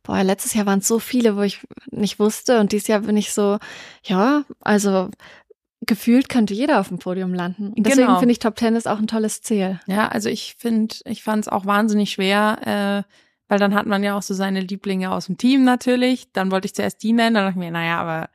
[0.04, 3.18] boah, letztes Jahr waren es so viele, wo ich nicht wusste und dieses Jahr bin
[3.18, 3.58] ich so,
[4.04, 5.10] ja, also
[5.82, 7.70] gefühlt könnte jeder auf dem Podium landen.
[7.70, 8.20] Und deswegen genau.
[8.20, 9.80] finde ich Top Ten ist auch ein tolles Ziel.
[9.88, 13.14] Ja, also ich finde, ich fand es auch wahnsinnig schwer, äh,
[13.48, 16.32] weil dann hat man ja auch so seine Lieblinge aus dem Team natürlich.
[16.34, 18.30] Dann wollte ich zuerst die nennen, dann dachte ich mir, naja, aber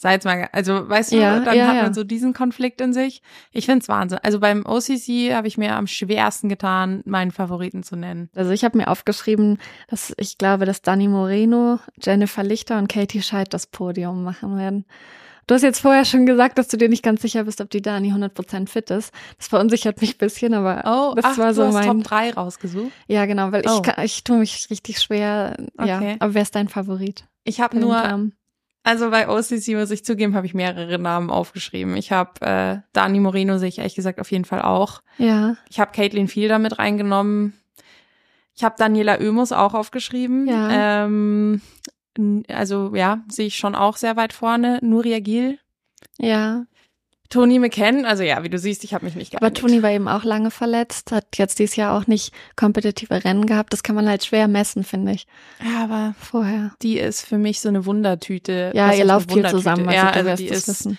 [0.00, 1.82] sei jetzt mal, also weißt du, Ja, dann ja, hat ja.
[1.82, 3.20] man so diesen Konflikt in sich.
[3.52, 4.18] Ich find's Wahnsinn.
[4.22, 8.30] Also beim OCC habe ich mir am schwersten getan, meinen Favoriten zu nennen.
[8.34, 9.58] Also ich habe mir aufgeschrieben,
[9.88, 14.86] dass ich glaube, dass Dani Moreno, Jennifer Lichter und Katie Scheidt das Podium machen werden.
[15.46, 17.82] Du hast jetzt vorher schon gesagt, dass du dir nicht ganz sicher bist, ob die
[17.82, 19.12] Dani 100% fit ist.
[19.36, 21.86] Das verunsichert mich ein bisschen, aber Oh, das ach, war du so hast mein...
[21.86, 22.92] Top 3 rausgesucht.
[23.08, 23.76] Ja, genau, weil Oh.
[23.76, 25.56] ich, kann, ich tue mich richtig schwer.
[25.84, 26.16] Ja, Okay.
[26.20, 27.24] aber wer ist dein Favorit?
[27.44, 28.30] Ich habe nur?
[28.82, 31.96] Also bei OCC muss ich zugeben, habe ich mehrere Namen aufgeschrieben.
[31.96, 35.02] Ich habe äh, Dani Moreno sehe ich ehrlich gesagt auf jeden Fall auch.
[35.18, 37.52] Ja, Ich habe Caitlin Fielder mit reingenommen.
[38.56, 40.46] Ich habe Daniela Oemus auch aufgeschrieben.
[40.46, 41.04] Ja.
[41.04, 41.60] Ähm,
[42.48, 44.78] also ja, sehe ich schon auch sehr weit vorne.
[44.82, 45.58] Nuria Gil,
[46.18, 46.64] ja.
[47.30, 48.04] Toni McKen.
[48.04, 49.60] Also ja, wie du siehst, ich habe mich nicht Aber geeinigt.
[49.60, 53.72] Toni war eben auch lange verletzt, hat jetzt dieses Jahr auch nicht kompetitive Rennen gehabt.
[53.72, 55.26] Das kann man halt schwer messen, finde ich.
[55.64, 56.72] Ja, aber Vorher.
[56.82, 58.72] die ist für mich so eine Wundertüte.
[58.74, 60.98] Ja, ihr lauft viel zusammen, also Ja, du also wirst die das ist wissen.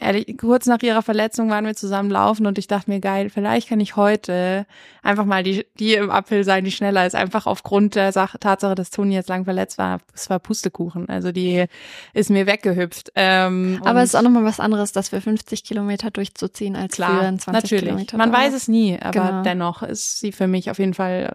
[0.00, 3.68] Ehrlich, kurz nach ihrer Verletzung waren wir zusammen laufen und ich dachte mir, geil, vielleicht
[3.68, 4.66] kann ich heute
[5.02, 8.74] einfach mal die, die im Uphill sein, die schneller ist, einfach aufgrund der Sache, Tatsache,
[8.74, 10.00] dass Toni jetzt lang verletzt war.
[10.14, 11.08] Es war Pustekuchen.
[11.08, 11.64] Also die
[12.12, 13.12] ist mir weggehüpft.
[13.14, 17.22] Ähm, Aber es ist auch nochmal was anderes, das für 50 Kilometer durchzuziehen, als klar,
[17.22, 17.84] ein 20 natürlich.
[17.84, 18.16] Kilometer.
[18.18, 19.42] Man weiß es nie, aber Genau.
[19.42, 21.32] dennoch ist sie für mich auf jeden Fall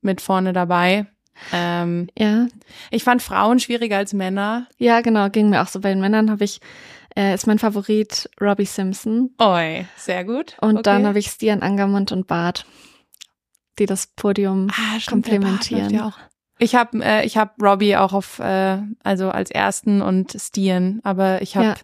[0.00, 1.06] mit vorne dabei.
[1.52, 2.46] Ähm, Ja,
[2.90, 4.68] ich fand Frauen schwieriger als Männer.
[4.78, 5.80] ja, genau, ging mir auch so.
[5.80, 6.60] Bei den Männern habe ich,
[7.16, 9.30] äh, ist mein Favorit Robbie Simpson.
[9.40, 10.56] Oi, sehr gut.
[10.60, 10.82] Und okay.
[10.82, 12.66] dann habe ich Stian Angermund und Bart,
[13.78, 15.90] die das Podium Ah, stimmt, komplementieren.
[15.90, 16.12] Ja.
[16.58, 21.42] Ich habe äh, ich hab Robbie auch auf äh, also als ersten und Stian, aber
[21.42, 21.76] ich habe Ja.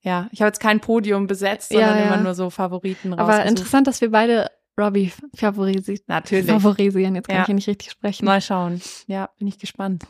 [0.00, 0.28] ja.
[0.32, 3.48] ich habe jetzt kein Podium besetzt, sondern Ja, immer nur so Favoriten Aber rausgesucht.
[3.48, 6.46] interessant, dass wir beide Robbie favorisi Natürlich.
[6.50, 7.16] favorisieren.
[7.16, 8.24] Jetzt kann ich hier nicht richtig sprechen.
[8.24, 8.80] Mal schauen.
[9.08, 10.04] Ja, bin ich gespannt.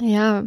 [0.00, 0.44] Ja,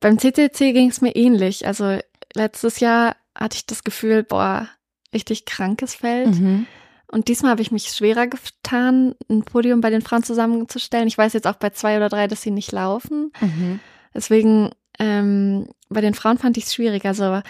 [0.00, 1.66] beim CCC ging es mir ähnlich.
[1.66, 1.98] Also
[2.34, 4.68] letztes Jahr hatte ich das Gefühl, boah,
[5.12, 6.38] richtig krankes Feld.
[6.38, 6.66] Mhm.
[7.10, 11.08] Und diesmal habe ich mich schwerer getan, ein Podium bei den Frauen zusammenzustellen.
[11.08, 13.32] Ich weiß jetzt auch bei zwei oder drei, dass sie nicht laufen.
[13.40, 13.80] Mhm.
[14.14, 17.06] Deswegen, ähm, bei den Frauen fand ich es schwierig.
[17.06, 17.40] Also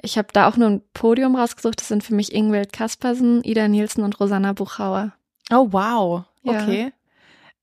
[0.00, 1.80] ich habe da auch nur ein Podium rausgesucht.
[1.80, 5.12] Das sind für mich Ingwild Kaspersen, Ida Nielsen und Rosanna Buchauer.
[5.50, 6.24] Oh wow.
[6.42, 6.62] Ja.
[6.62, 6.92] Okay.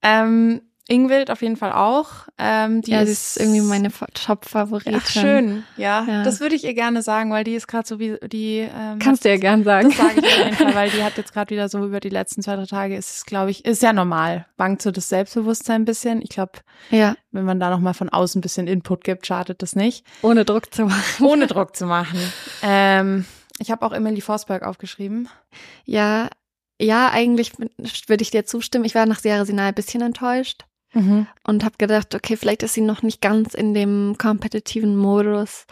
[0.04, 2.10] Ähm, Ingwild auf jeden Fall auch.
[2.38, 4.96] Ähm, die ja, ist, sie ist irgendwie meine Fa- Top-Favoritin.
[4.98, 5.64] Ach, schön.
[5.78, 6.24] Ja, Ja.
[6.24, 8.60] das würde ich ihr gerne sagen, weil die ist gerade so wie die.
[8.74, 9.90] Ähm, Kannst du ja gern sagen.
[9.90, 12.10] Das sage ich auf jeden Fall, weil die hat jetzt gerade wieder so über die
[12.10, 14.46] letzten zwei, drei Tage, ist es, glaube ich, ist ja normal.
[14.58, 16.22] Wankt so das Selbstbewusstsein ein bisschen.
[16.22, 16.54] Ich glaube,
[16.90, 20.06] ja, wenn man da nochmal von außen ein bisschen Input gibt, schadet das nicht.
[20.24, 21.26] ohne Druck zu machen.
[21.26, 22.20] Ohne Druck zu machen.
[22.64, 23.26] Ähm,
[23.60, 25.28] ich habe auch Emily Forsberg aufgeschrieben.
[25.86, 26.30] Ja,
[26.82, 28.86] ja, eigentlich würde ich dir zustimmen.
[28.86, 32.82] Ich war nach Sierra Sinai ein bisschen enttäuscht und habe gedacht, okay, vielleicht ist sie
[32.82, 35.66] noch nicht ganz in dem kompetitiven Modus,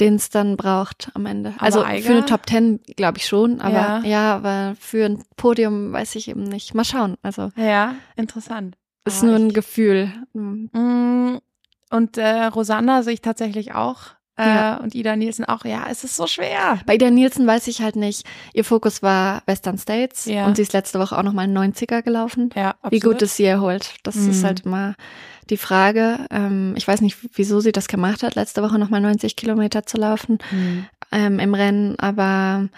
[0.00, 1.54] den es dann braucht am Ende.
[1.56, 2.02] Aber also Eiger?
[2.06, 4.02] für eine Top Ten glaube ich schon, aber Ja.
[4.04, 4.36] ja.
[4.36, 6.72] aber für ein Podium weiß ich eben nicht.
[6.74, 7.16] Mal schauen.
[7.22, 8.76] Also Ja, interessant.
[9.04, 10.12] ist Aber nur ein Gefühl.
[10.34, 10.70] Hm.
[10.72, 11.38] Mm,
[11.90, 14.02] Und äh, Rosanna sehe ich tatsächlich auch.
[14.38, 14.76] Äh, Ja.
[14.76, 15.64] Und Ida Nielsen auch.
[15.64, 16.78] Ja, es ist so schwer.
[16.86, 18.24] Bei Ida Nielsen weiß ich halt nicht.
[18.54, 20.46] Ihr Fokus war Western States Ja.
[20.46, 22.50] und sie ist letzte Woche auch noch mal einen 90er gelaufen.
[22.54, 23.22] Ja, Wie gut absolut.
[23.22, 23.94] ist sie erholt?
[24.04, 24.30] Das Mhm.
[24.30, 24.94] ist halt immer
[25.50, 26.26] die Frage.
[26.30, 29.96] Ähm, ich weiß nicht, wieso sie das gemacht hat, letzte Woche nochmal 90 Kilometer zu
[29.96, 30.84] laufen Hm.
[31.10, 32.68] ähm, im Rennen, aber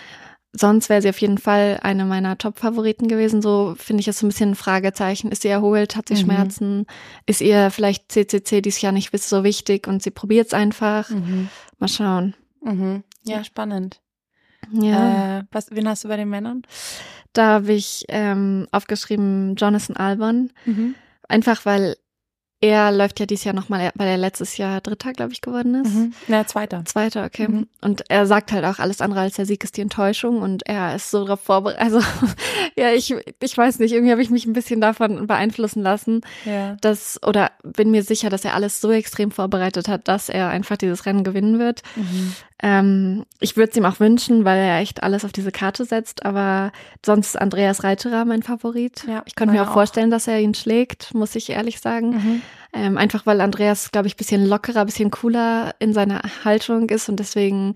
[0.53, 3.41] sonst wäre sie auf jeden Fall eine meiner Top-Favoriten gewesen.
[3.43, 5.31] So finde ich es so ein bisschen ein Fragezeichen.
[5.31, 5.97] Ist sie erholt?
[5.97, 6.19] Hat sie Mhm.
[6.19, 6.87] Schmerzen?
[7.27, 11.09] Ist ihr vielleicht CCC dieses Jahr nicht so wichtig und sie probiert es einfach?
[11.11, 11.49] Mhm.
[11.79, 12.35] Mal schauen.
[12.63, 13.05] Mhm.
[13.25, 14.01] Ja, spannend.
[14.73, 16.63] Ja, Äh, was, wen hast du bei den Männern?
[17.33, 20.53] da habe ich ähm, aufgeschrieben Jonathan Albon.
[20.65, 20.95] Mhm.
[21.29, 21.97] Einfach weil
[22.63, 25.95] er läuft ja dieses Jahr nochmal, weil er letztes Jahr Dritter, glaube ich, geworden ist.
[25.95, 26.13] Mhm.
[26.29, 26.85] Na, zweiter.
[26.85, 27.49] Zweiter, okay.
[27.49, 27.67] Mhm.
[27.81, 30.95] Und er sagt halt auch, alles andere als der Sieg ist die Enttäuschung und er
[30.95, 31.81] ist so darauf vorbereitet.
[31.83, 32.01] Also,
[32.77, 36.77] ja, ich, ich weiß nicht, irgendwie habe ich mich ein bisschen davon beeinflussen lassen, Ja.
[36.83, 40.77] dass, oder bin mir sicher, dass er alles so extrem vorbereitet hat, dass er einfach
[40.77, 41.83] dieses Rennen gewinnen wird.
[41.97, 42.35] Mhm.
[42.63, 46.27] Ähm, ich würde es ihm auch wünschen, weil er echt alles auf diese Karte setzt,
[46.27, 46.73] aber
[47.05, 49.05] sonst ist Andreas Reiterer mein Favorit.
[49.09, 52.11] Ja, ich könnte mir auch vorstellen, dass er ihn schlägt, muss ich ehrlich sagen.
[52.11, 52.43] Mhm.
[52.73, 57.17] Ähm, einfach weil Andreas, glaube ich, bisschen lockerer, bisschen cooler in seiner Haltung ist und
[57.17, 57.73] deswegen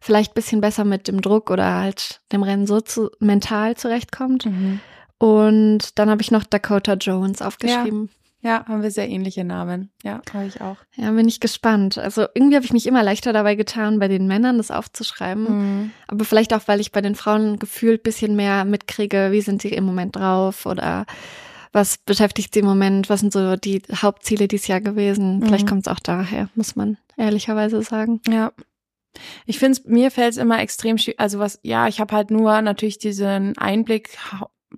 [0.00, 4.46] vielleicht bisschen besser mit dem Druck oder halt dem Rennen so zu, mental zurechtkommt.
[4.46, 4.80] Mhm.
[5.18, 8.10] Und dann habe ich noch Dakota Jones aufgeschrieben.
[8.10, 9.90] Ja, haben wir sehr ähnliche Namen.
[10.02, 10.76] Ja, habe ich auch.
[10.96, 11.96] Ja, bin ich gespannt.
[11.96, 15.44] Also irgendwie habe ich mich immer leichter dabei getan, bei den Männern das aufzuschreiben.
[15.44, 15.90] Mhm.
[16.08, 19.68] Aber vielleicht auch, weil ich bei den Frauen gefühlt bisschen mehr mitkriege, wie sind sie
[19.68, 21.06] im Moment drauf oder
[21.72, 25.38] was beschäftigt sie im Moment, was sind so die Hauptziele dieses Jahr gewesen.
[25.38, 25.46] Mhm.
[25.46, 28.20] Vielleicht kommt es auch daher, muss man ehrlicherweise sagen.
[28.28, 28.52] Ja.
[29.46, 32.30] Ich finde es, mir fällt es immer extrem schwierig, also was, ja, ich habe halt
[32.30, 34.16] nur natürlich diesen Einblick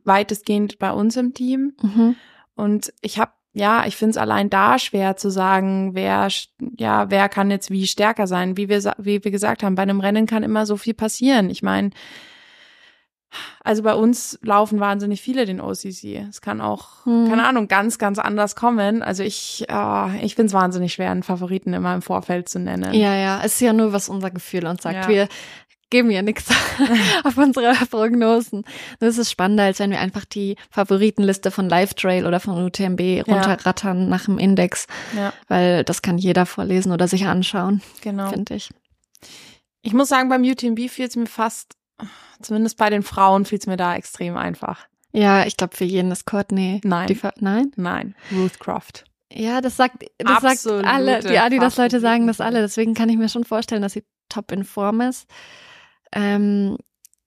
[0.05, 1.75] weitestgehend bei uns im Team.
[1.81, 2.17] Mhm.
[2.57, 6.29] Und ich habe ja, ich finde es allein da schwer zu sagen, wer,
[6.77, 8.57] ja, wer kann jetzt wie stärker sein.
[8.57, 11.49] Wie wir, wie wir gesagt haben, bei einem Rennen kann immer so viel passieren.
[11.51, 11.91] Ich meine,
[13.63, 16.27] also bei uns laufen wahnsinnig viele den OCC.
[16.29, 17.29] Es kann auch, hm.
[17.29, 19.03] keine Ahnung, ganz, ganz anders kommen.
[19.03, 22.93] Also ich, äh, ich finde es wahnsinnig schwer, einen Favoriten immer im Vorfeld zu nennen.
[22.93, 25.05] Ja, ja, es ist ja nur, was unser Gefühl uns sagt.
[25.05, 25.09] Ja.
[25.09, 25.29] Wir
[25.95, 26.51] geben ja nichts
[27.25, 28.65] auf unsere Prognosen.
[28.99, 33.27] Das ist spannender, als wenn wir einfach die Favoritenliste von Live Trail oder von UTMB
[33.29, 34.07] runterrattern ja.
[34.09, 34.87] nach dem Index.
[35.17, 35.33] Ja.
[35.49, 37.81] Weil das kann jeder vorlesen oder sich anschauen.
[38.01, 38.31] Genau.
[38.31, 38.71] Finde ich.
[39.83, 41.77] Ich muss sagen, beim UTMB fiel es mir fast
[42.41, 44.87] Zumindest bei den Frauen fiel es mir da extrem einfach.
[45.13, 46.81] Ja, ich glaube für jeden ist Courtney.
[46.85, 47.21] Nein.
[47.39, 47.73] Nein?
[47.77, 48.15] Nein.
[48.33, 49.05] Ruth Croft.
[49.33, 52.61] Ja, das sagt, das sagt alle, die Adidas-Leute sagen das alle.
[52.61, 55.29] Deswegen kann ich mir schon vorstellen, dass sie top in Form ist.
[56.15, 56.79] Ähm,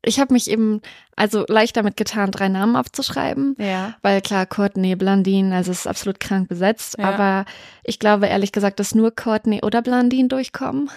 [0.03, 0.81] ich habe mich eben
[1.15, 3.55] also leicht damit getan, drei Namen aufzuschreiben.
[3.59, 3.95] Ja.
[4.01, 6.95] Weil klar, Courtney, Blandine, also es ist absolut krank besetzt.
[6.97, 7.09] Ja.
[7.09, 7.45] Aber
[7.83, 10.89] ich glaube ehrlich gesagt, dass nur Courtney oder Blandine durchkommen.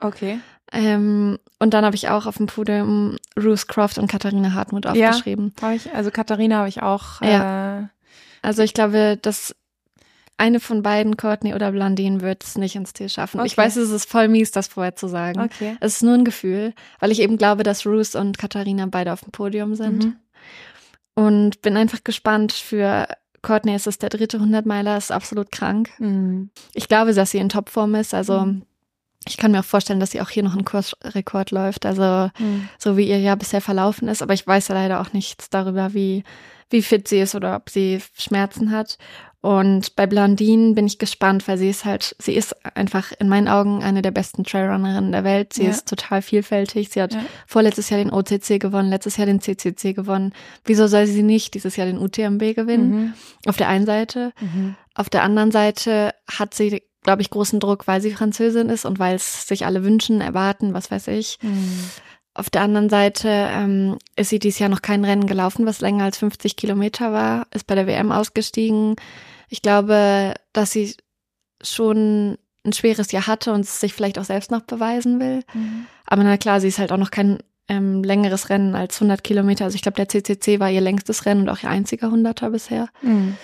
[0.00, 0.40] Okay.
[0.70, 5.54] Ähm, und dann habe ich auch auf dem Podium Ruth Croft und Katharina Hartmut aufgeschrieben.
[5.60, 7.22] Ja, hab ich, also Katharina habe ich auch.
[7.22, 7.80] Ja.
[7.80, 7.82] Äh,
[8.42, 9.54] also ich glaube, dass
[10.38, 13.40] eine von beiden, Courtney oder Blandine, wird es nicht ins Ziel schaffen.
[13.40, 13.48] Okay.
[13.48, 15.40] Ich weiß, es ist voll mies, das vorher zu sagen.
[15.40, 15.76] Okay.
[15.80, 19.20] Es ist nur ein Gefühl, weil ich eben glaube, dass Ruth und Katharina beide auf
[19.20, 20.04] dem Podium sind.
[20.04, 20.16] Mhm.
[21.14, 23.08] Und bin einfach gespannt für
[23.42, 25.90] Courtney ist es der dritte 100-Meiler, ist absolut krank.
[25.98, 26.50] Mhm.
[26.74, 28.62] Ich glaube, dass sie in Topform ist, also mhm.
[29.26, 32.68] Ich kann mir auch vorstellen, dass sie auch hier noch einen Kursrekord läuft, also mhm.
[32.78, 34.22] so wie ihr Jahr bisher verlaufen ist.
[34.22, 36.22] Aber ich weiß ja leider auch nichts darüber, wie,
[36.70, 38.96] wie fit sie ist oder ob sie Schmerzen hat.
[39.40, 43.46] Und bei Blondine bin ich gespannt, weil sie ist halt, sie ist einfach in meinen
[43.46, 45.52] Augen eine der besten Trailrunnerinnen der Welt.
[45.52, 45.70] Sie ja.
[45.70, 46.88] ist total vielfältig.
[46.88, 47.24] Sie hat ja.
[47.46, 50.32] vorletztes Jahr den OCC gewonnen, letztes Jahr den CCC gewonnen.
[50.64, 52.90] Wieso soll sie nicht dieses Jahr den UTMB gewinnen?
[52.90, 53.14] Mhm.
[53.46, 54.32] Auf der einen Seite.
[54.40, 54.74] Mhm.
[54.94, 58.98] Auf der anderen Seite hat sie glaube ich, großen Druck, weil sie Französin ist und
[58.98, 61.38] weil es sich alle wünschen, erwarten, was weiß ich.
[61.40, 61.84] Mhm.
[62.38, 66.04] Auf der anderen Seite ähm, ist sie dieses Jahr noch kein Rennen gelaufen, was länger
[66.04, 68.96] als 50 Kilometer war, ist bei der WM ausgestiegen.
[69.48, 70.94] Ich glaube, dass sie
[71.62, 75.42] schon ein schweres Jahr hatte und sich vielleicht auch selbst noch beweisen will.
[75.52, 75.86] Mhm.
[76.06, 79.64] Aber na klar, sie ist halt auch noch kein ähm, längeres Rennen als 100 Kilometer.
[79.64, 82.88] Also ich glaube, der CCC war ihr längstes Rennen und auch ihr einziger Hunderter bisher
[83.02, 83.36] mhm.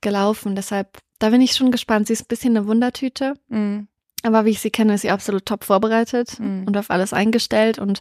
[0.00, 0.56] gelaufen.
[0.56, 2.08] Deshalb da bin ich schon gespannt.
[2.08, 3.34] Sie ist ein bisschen eine Wundertüte.
[3.48, 3.86] Mhm.
[4.22, 6.64] Aber wie ich sie kenne, ist sie absolut top vorbereitet mhm.
[6.66, 7.78] und auf alles eingestellt.
[7.78, 8.00] Und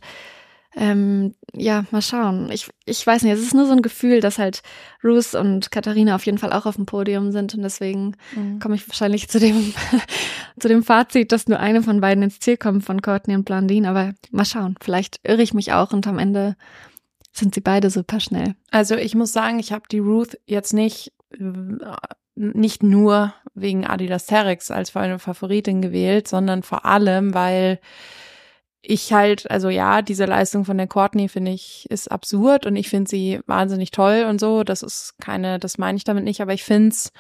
[0.76, 2.52] ähm, ja, mal schauen.
[2.52, 4.62] Ich, ich weiß nicht, es ist nur so ein Gefühl, dass halt
[5.04, 7.56] Ruth und Katharina auf jeden Fall auch auf dem Podium sind.
[7.56, 8.60] Und deswegen mhm.
[8.60, 9.74] komme ich wahrscheinlich zu dem,
[10.60, 13.90] zu dem Fazit, dass nur eine von beiden ins Ziel kommt von Courtney und Blondine.
[13.90, 14.76] Aber mal schauen.
[14.80, 16.56] Vielleicht irre ich mich auch und am Ende
[17.32, 18.56] sind sie beide super schnell.
[18.70, 21.14] Also ich muss sagen, ich habe die Ruth jetzt nicht
[22.36, 27.80] nicht nur wegen Adidas Terex als meine Favoritin gewählt, sondern vor allem, weil
[28.82, 32.90] ich halt, also ja, diese Leistung von der Courtney finde ich ist absurd und ich
[32.90, 34.64] finde sie wahnsinnig toll und so.
[34.64, 37.12] Das ist keine, das meine ich damit nicht, aber ich finde es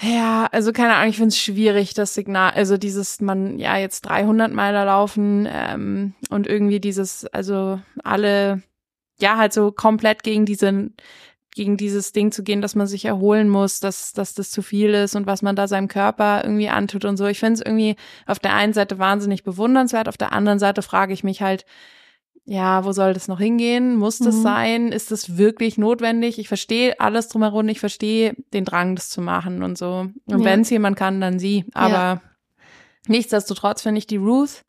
[0.00, 4.02] ja, also keine Ahnung, ich finde es schwierig, das Signal, also dieses, man, ja, jetzt
[4.02, 8.62] 300 Meiler laufen ähm, und irgendwie dieses, also alle,
[9.18, 10.94] ja, halt so komplett gegen diesen
[11.58, 14.94] gegen dieses Ding zu gehen, dass man sich erholen muss, dass, dass das zu viel
[14.94, 17.26] ist und was man da seinem Körper irgendwie antut und so.
[17.26, 21.12] Ich finde es irgendwie auf der einen Seite wahnsinnig bewundernswert, auf der anderen Seite frage
[21.12, 21.66] ich mich halt,
[22.44, 23.96] ja, wo soll das noch hingehen?
[23.96, 24.42] Muss das mhm.
[24.42, 24.92] sein?
[24.92, 26.38] Ist das wirklich notwendig?
[26.38, 30.06] Ich verstehe alles drumherum, ich verstehe den Drang, das zu machen und so.
[30.26, 30.44] Und ja.
[30.44, 31.64] wenn es jemand kann, dann sie.
[31.74, 32.22] Aber ja.
[33.08, 34.62] nichtsdestotrotz finde ich, die Ruth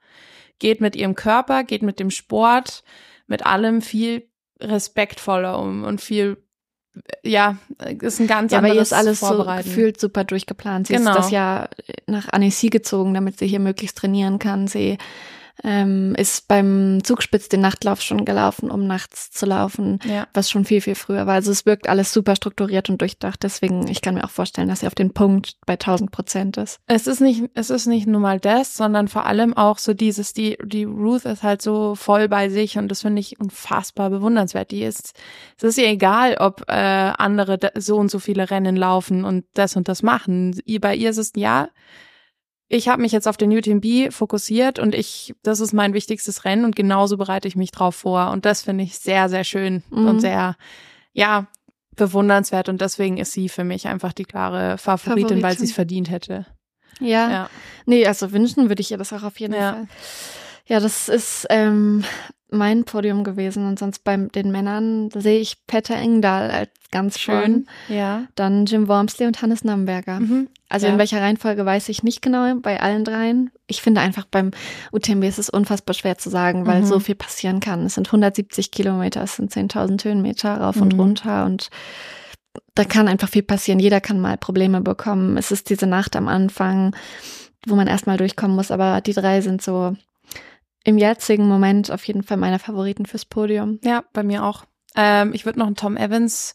[0.57, 2.83] geht mit ihrem Körper, geht mit dem Sport,
[3.27, 4.27] mit allem viel
[4.59, 6.43] respektvoller um und viel
[7.23, 7.57] ja,
[8.01, 10.87] ist ein ganz ja, anderes aber ihr ist alles so gefühlt super durchgeplant.
[10.87, 11.11] Sie genau.
[11.11, 11.69] ist das Jahr
[12.07, 14.67] nach Annecy gezogen, damit sie hier möglichst trainieren kann.
[14.67, 14.97] Sie
[15.63, 20.27] ähm, ist beim Zugspitz den Nachtlauf schon gelaufen, um nachts zu laufen, ja.
[20.33, 21.35] was schon viel, viel früher war.
[21.35, 23.43] Also es wirkt alles super strukturiert und durchdacht.
[23.43, 26.79] Deswegen, ich kann mir auch vorstellen, dass sie auf den Punkt bei 1000 Prozent ist.
[26.87, 30.33] Es ist nicht, es ist nicht nur mal das, sondern vor allem auch so dieses,
[30.33, 34.71] die, die Ruth ist halt so voll bei sich und das finde ich unfassbar bewundernswert.
[34.71, 35.13] Die ist,
[35.57, 39.75] es ist ihr egal, ob äh, andere so und so viele Rennen laufen und das
[39.75, 40.59] und das machen.
[40.81, 41.69] Bei ihr ist es ja,
[42.69, 46.65] ich habe mich jetzt auf den UTMB fokussiert und ich, das ist mein wichtigstes Rennen
[46.65, 48.29] und genauso bereite ich mich drauf vor.
[48.29, 50.07] Und das finde ich sehr, sehr schön mhm.
[50.07, 50.55] und sehr,
[51.11, 51.47] ja,
[51.95, 55.43] bewundernswert und deswegen ist sie für mich einfach die klare Favoritin, Favoritin.
[55.43, 56.45] weil sie es verdient hätte.
[56.99, 57.29] Ja.
[57.29, 57.49] ja.
[57.85, 59.73] Nee, also wünschen würde ich ihr das auch auf jeden ja.
[59.73, 59.87] Fall.
[60.69, 62.03] Ja, das ist ähm,
[62.51, 67.67] mein Podium gewesen und sonst bei den Männern sehe ich Petter Engdahl als ganz schön.
[67.87, 68.23] Ja.
[68.35, 70.19] Dann Jim Wormsley und Hannes Namberger.
[70.19, 70.47] Mhm.
[70.69, 70.93] Also ja.
[70.93, 73.51] in welcher Reihenfolge weiß ich nicht genau bei allen dreien.
[73.65, 74.51] Ich finde einfach beim
[74.91, 76.85] UTMB ist es unfassbar schwer zu sagen, weil mhm.
[76.85, 77.85] so viel passieren kann.
[77.85, 80.81] Es sind 170 Kilometer, es sind 10.000 Höhenmeter rauf mhm.
[80.83, 81.69] und runter und
[82.75, 83.79] da kann einfach viel passieren.
[83.79, 85.37] Jeder kann mal Probleme bekommen.
[85.37, 86.95] Es ist diese Nacht am Anfang,
[87.67, 89.95] wo man erstmal durchkommen muss, aber die drei sind so
[90.83, 93.79] im jetzigen Moment auf jeden Fall meine Favoriten fürs Podium.
[93.83, 94.65] Ja, bei mir auch.
[94.95, 96.53] Ähm, ich würde noch einen Tom Evans.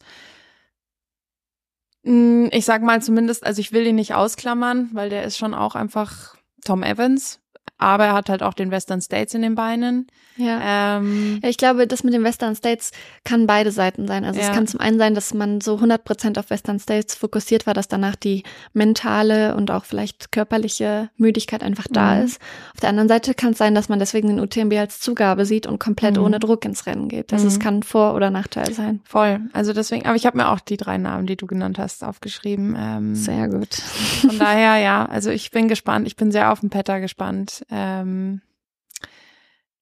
[2.05, 5.55] Hm, ich sag mal zumindest, also ich will ihn nicht ausklammern, weil der ist schon
[5.55, 7.41] auch einfach Tom Evans
[7.85, 10.07] aber er hat halt auch den Western States in den Beinen.
[10.37, 10.97] Ja.
[10.97, 12.91] Ähm, ja ich glaube, das mit den Western States
[13.25, 14.25] kann beide Seiten sein.
[14.25, 14.47] Also ja.
[14.47, 17.75] es kann zum einen sein, dass man so 100 Prozent auf Western States fokussiert war,
[17.75, 18.43] dass danach die
[18.73, 22.25] mentale und auch vielleicht körperliche Müdigkeit einfach da mhm.
[22.25, 22.41] ist.
[22.75, 25.67] Auf der anderen Seite kann es sein, dass man deswegen den UTMB als Zugabe sieht
[25.67, 26.25] und komplett mhm.
[26.25, 27.33] ohne Druck ins Rennen geht.
[27.33, 27.51] Also mhm.
[27.51, 29.01] es kann Vor- oder Nachteil sein.
[29.05, 29.41] Voll.
[29.53, 32.77] Also deswegen, aber ich habe mir auch die drei Namen, die du genannt hast, aufgeschrieben.
[32.79, 33.75] Ähm, Sehr gut.
[33.75, 36.07] Von daher, ja, also ich bin gespannt.
[36.07, 37.65] Ich bin sehr auf den Petter gespannt.
[37.75, 38.41] Ähm,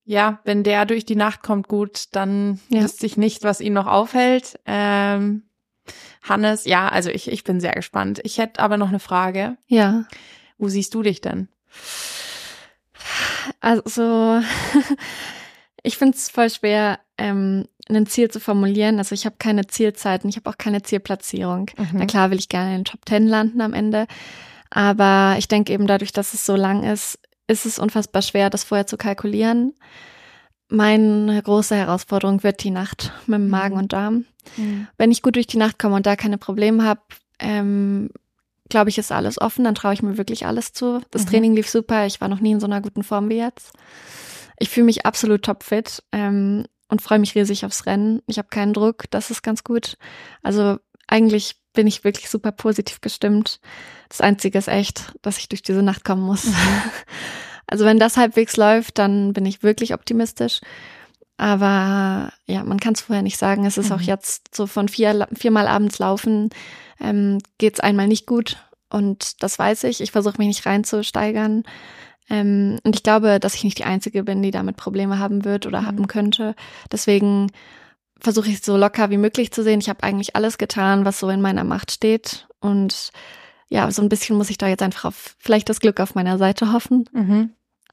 [0.04, 2.82] ja, wenn der durch die Nacht kommt, gut, dann ja.
[2.82, 4.58] wüsste ich nicht, was ihn noch aufhält.
[4.66, 5.42] Ähm,
[6.22, 8.20] Hannes, ja, also ich, ich bin sehr gespannt.
[8.24, 9.56] Ich hätte aber noch eine Frage.
[9.66, 10.06] Ja.
[10.58, 11.48] Wo siehst du dich denn?
[13.60, 14.40] Also,
[15.82, 18.98] ich finde es voll schwer, ähm, ein Ziel zu formulieren.
[18.98, 21.70] Also ich habe keine Zielzeiten, ich habe auch keine Zielplatzierung.
[21.76, 21.88] Mhm.
[21.92, 24.06] Na klar will ich gerne in den Top Ten landen am Ende.
[24.70, 28.64] Aber ich denke eben dadurch, dass es so lang ist, ist es unfassbar schwer, das
[28.64, 29.74] vorher zu kalkulieren.
[30.68, 33.80] Meine große Herausforderung wird die Nacht mit dem Magen mhm.
[33.80, 34.24] und Darm.
[34.56, 34.88] Mhm.
[34.96, 37.02] Wenn ich gut durch die Nacht komme und da keine Probleme habe,
[37.38, 38.10] ähm,
[38.70, 39.64] glaube ich, ist alles offen.
[39.64, 41.02] Dann traue ich mir wirklich alles zu.
[41.10, 41.28] Das mhm.
[41.28, 42.06] Training lief super.
[42.06, 43.72] Ich war noch nie in so einer guten Form wie jetzt.
[44.58, 48.22] Ich fühle mich absolut topfit ähm, und freue mich riesig aufs Rennen.
[48.26, 49.04] Ich habe keinen Druck.
[49.10, 49.98] Das ist ganz gut.
[50.42, 50.78] Also
[51.12, 53.60] eigentlich bin ich wirklich super positiv gestimmt.
[54.08, 56.46] Das Einzige ist echt, dass ich durch diese Nacht kommen muss.
[56.46, 56.56] Mhm.
[57.68, 60.60] Also wenn das halbwegs läuft, dann bin ich wirklich optimistisch.
[61.38, 63.64] Aber ja, man kann es vorher nicht sagen.
[63.64, 63.96] Es ist mhm.
[63.96, 66.50] auch jetzt so von vier, viermal abends laufen,
[67.00, 68.58] ähm, geht es einmal nicht gut.
[68.90, 70.02] Und das weiß ich.
[70.02, 71.62] Ich versuche mich nicht reinzusteigern.
[72.28, 75.64] Ähm, und ich glaube, dass ich nicht die Einzige bin, die damit Probleme haben wird
[75.64, 75.86] oder mhm.
[75.86, 76.54] haben könnte.
[76.90, 77.50] Deswegen
[78.22, 79.80] versuche ich so locker wie möglich zu sehen.
[79.80, 82.46] Ich habe eigentlich alles getan, was so in meiner Macht steht.
[82.60, 83.10] Und
[83.68, 86.38] ja, so ein bisschen muss ich da jetzt einfach auf vielleicht das Glück auf meiner
[86.38, 87.08] Seite hoffen.
[87.12, 87.50] Mhm.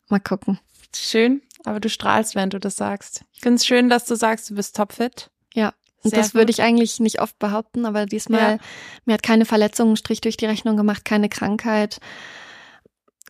[0.08, 0.60] Mal gucken.
[0.96, 3.24] Schön, aber du strahlst, wenn du das sagst.
[3.34, 5.30] Ich finde es schön, dass du sagst, du bist topfit.
[5.54, 5.74] Ja.
[6.04, 8.58] Und Sehr das würde ich eigentlich nicht oft behaupten, aber diesmal, ja.
[9.06, 12.00] mir hat keine Verletzung Strich durch die Rechnung gemacht, keine Krankheit.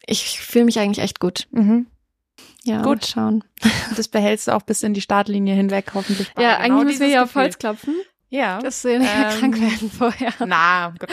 [0.05, 1.47] Ich fühle mich eigentlich echt gut.
[1.51, 1.87] Mhm.
[2.69, 3.05] Ja, gut.
[3.05, 3.43] schauen.
[3.95, 6.27] Das behältst du auch bis in die Startlinie hinweg, hoffentlich.
[6.37, 7.95] Ja, genau eigentlich müssen wir hier auf Holz klopfen.
[8.29, 8.59] Ja.
[8.59, 10.33] Dass wir nicht ähm, krank werden vorher.
[10.45, 11.09] Na, Gott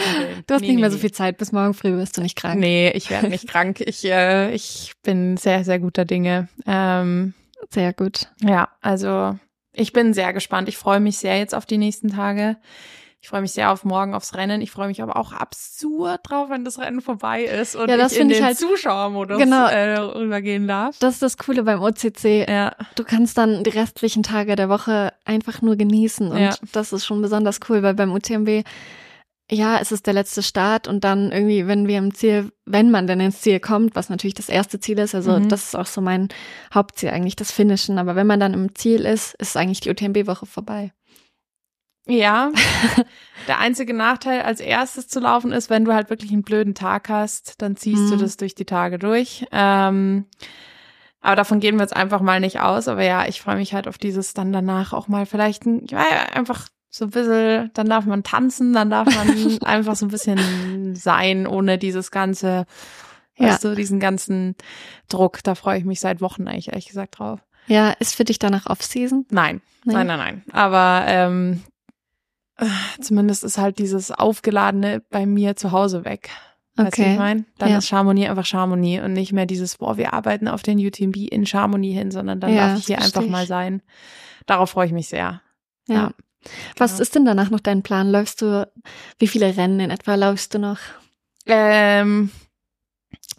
[0.47, 1.39] Du hast nee, nicht mehr nee, so viel Zeit.
[1.39, 2.61] Bis morgen früh wirst du nicht krank.
[2.61, 3.81] Nee, ich werde nicht krank.
[3.81, 6.49] Ich, äh, ich bin sehr, sehr guter Dinge.
[6.67, 7.33] Ähm,
[7.71, 8.29] sehr gut.
[8.43, 9.39] Ja, also
[9.73, 10.69] ich bin sehr gespannt.
[10.69, 12.57] Ich freue mich sehr jetzt auf die nächsten Tage.
[13.27, 14.61] Ich freue mich sehr auf morgen aufs Rennen.
[14.61, 18.21] Ich freue mich aber auch absurd drauf, wenn das Rennen vorbei ist und ja, ich
[18.21, 20.97] in den halt, Zuschauermodus genau, äh, rübergehen darf.
[21.01, 22.49] Das ist das Coole beim OCC.
[22.49, 22.77] Ja.
[22.95, 26.55] Du kannst dann die restlichen Tage der Woche einfach nur genießen und ja.
[26.71, 28.63] das ist schon besonders cool, weil beim UTMB
[29.51, 33.09] ja, es ist der letzte Start und dann irgendwie, wenn wir im Ziel, wenn man
[33.09, 35.49] denn ins Ziel kommt, was natürlich das erste Ziel ist, also mhm.
[35.49, 36.29] das ist auch so mein
[36.73, 40.47] Hauptziel eigentlich, das Finishen, aber wenn man dann im Ziel ist, ist eigentlich die UTMB-Woche
[40.47, 40.93] vorbei.
[42.09, 42.53] Ja,
[43.49, 47.09] der einzige Nachteil als erstes zu laufen ist, wenn du halt wirklich einen blöden Tag
[47.09, 48.11] hast, dann ziehst mhm.
[48.11, 49.45] du das durch die Tage durch.
[49.51, 50.27] Ähm,
[51.21, 52.87] aber davon gehen wir jetzt einfach mal nicht aus.
[52.87, 55.99] Aber ja, ich freue mich halt auf dieses dann danach auch mal vielleicht ein, ja,
[56.33, 60.95] einfach so ein bisschen, dann darf man tanzen, dann darf man einfach so ein bisschen
[60.95, 62.67] sein, ohne dieses ganze,
[63.37, 63.49] ja.
[63.49, 64.55] weißt du, diesen ganzen
[65.09, 65.43] Druck.
[65.43, 67.41] Da freue ich mich seit Wochen eigentlich ehrlich gesagt drauf.
[67.67, 69.27] Ja, ist für dich danach Off-Season?
[69.31, 69.95] Nein, nee.
[69.95, 70.45] nein, nein, nein.
[70.53, 71.65] Aber ähm,
[73.01, 76.31] Zumindest ist halt dieses Aufgeladene bei mir zu Hause weg.
[76.77, 77.05] Weißt okay.
[77.05, 77.45] du, ich meine?
[77.59, 77.79] Dann ja.
[77.79, 81.47] ist Chamonix einfach Chamonix und nicht mehr dieses, boah, wir arbeiten auf den UTMB in
[81.47, 83.31] Chamonix hin, sondern dann ja, darf ich hier einfach ich.
[83.31, 83.83] mal sein.
[84.47, 85.41] Darauf freue ich mich sehr.
[85.89, 85.95] Ja.
[85.95, 86.11] ja.
[86.77, 87.03] Was genau.
[87.03, 88.11] ist denn danach noch dein Plan?
[88.11, 88.71] Läufst du,
[89.19, 90.79] wie viele Rennen in etwa läufst du noch?
[91.47, 92.31] Ähm,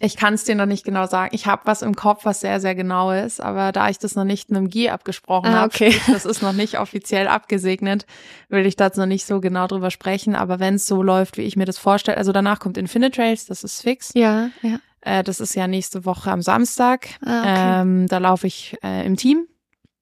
[0.00, 1.34] Ich kann es dir noch nicht genau sagen.
[1.34, 4.24] Ich habe was im Kopf, was sehr, sehr genau ist, aber da ich das noch
[4.24, 5.90] nicht mit dem GI abgesprochen Ah, habe, okay.
[5.90, 8.06] sprich, das ist noch nicht offiziell abgesegnet,
[8.48, 10.36] will ich dazu noch nicht so genau drüber sprechen.
[10.36, 13.64] Aber wenn es so läuft, wie ich mir das vorstelle, also danach kommt Infinitrails, das
[13.64, 14.12] ist fix.
[14.14, 14.78] Ja, ja.
[15.00, 17.08] Äh, das ist ja nächste Woche am Samstag.
[17.24, 17.80] Ah, okay.
[17.82, 19.46] ähm, da laufe ich äh, im Team.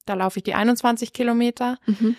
[0.05, 1.79] Da laufe ich die 21 Kilometer.
[1.87, 2.17] Mhm.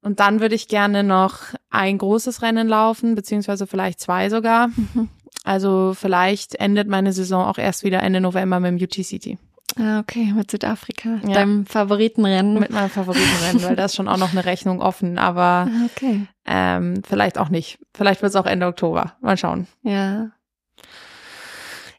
[0.00, 1.38] Und dann würde ich gerne noch
[1.70, 4.68] ein großes Rennen laufen, beziehungsweise vielleicht zwei sogar.
[4.68, 5.08] Mhm.
[5.44, 9.38] Also vielleicht endet meine Saison auch erst wieder Ende November mit dem UTCT.
[9.78, 11.18] Ah, okay, mit Südafrika.
[11.26, 11.34] Ja.
[11.34, 12.58] Deinem Favoritenrennen.
[12.58, 15.18] Mit meinem Favoritenrennen, weil da ist schon auch noch eine Rechnung offen.
[15.18, 16.26] Aber Ah, okay.
[16.46, 17.78] ähm, vielleicht auch nicht.
[17.94, 19.14] Vielleicht wird es auch Ende Oktober.
[19.20, 19.66] Mal schauen.
[19.82, 20.30] Ja.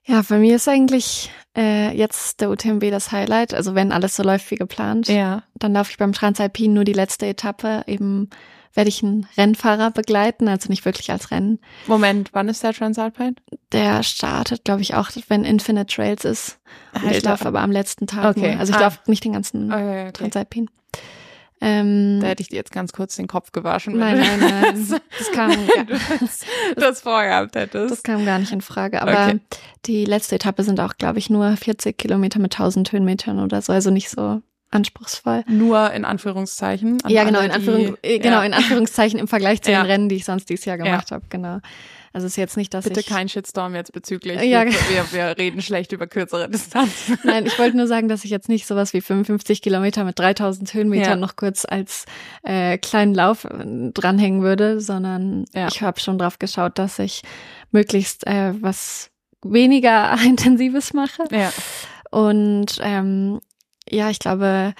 [0.05, 3.53] Ja, bei mir ist eigentlich äh, jetzt der UTMB das Highlight.
[3.53, 5.43] Also wenn alles so läuft wie geplant, Ja.
[5.55, 7.83] dann laufe ich beim Transalpin nur die letzte Etappe.
[7.87, 8.29] Eben
[8.76, 11.59] werde ich einen Rennfahrer begleiten, also nicht wirklich als Rennen.
[11.88, 13.36] Moment, wann ist der Transalpine?
[13.71, 16.59] Der startet, glaube ich, auch, wenn Infinite Trails ist.
[16.93, 18.38] Und ich laufe aber am letzten Tag.
[18.38, 18.51] Okay.
[18.51, 18.59] Nur.
[18.59, 18.82] Also ich Ah.
[18.82, 20.11] laufe nicht den ganzen Okay, okay.
[20.11, 20.69] Transalpin.
[21.61, 23.97] Ähm, Da hätte ich dir jetzt ganz kurz den Kopf gewaschen.
[23.97, 25.01] nein, nein, nein.
[25.17, 25.51] Das kam,
[26.19, 26.41] das,
[26.76, 27.91] das vorgehabt hättest.
[27.91, 29.01] Das kam gar nicht in Frage.
[29.01, 29.39] Aber Okay.
[29.86, 33.71] die letzte Etappe sind auch, glaube ich, nur 40 Kilometer mit 1000 Höhenmetern oder so.
[33.71, 34.41] Also nicht so
[34.76, 35.43] anspruchsvoll.
[35.47, 36.97] Nur in Anführungszeichen.
[37.03, 38.43] An ja, genau, in, Anführung, die- äh, genau, ja.
[38.43, 39.84] in Anführungszeichen im Vergleich zu Ja.
[39.84, 41.26] den Rennen, die ich sonst dieses Jahr gemacht habe.
[41.30, 41.59] Genau.
[42.13, 43.07] Also es ist jetzt nicht, dass Bitte ich.
[43.07, 44.41] kein Shitstorm jetzt bezüglich.
[44.41, 47.17] Ja, wir, wir, wir reden schlecht über kürzere Distanzen.
[47.26, 50.73] Nein, ich wollte nur sagen, dass ich jetzt nicht sowas wie 55 Kilometer mit 3000
[50.73, 51.15] Höhenmetern Ja.
[51.17, 52.05] noch kurz als
[52.43, 55.67] äh, kleinen Lauf äh, dranhängen würde, sondern Ja.
[55.67, 57.21] ich habe schon drauf geschaut, dass ich
[57.71, 59.09] möglichst äh, was
[59.43, 61.23] weniger Intensives mache.
[61.32, 61.51] Ja.
[62.11, 63.41] Und ähm,
[63.89, 64.73] ja, ich glaube,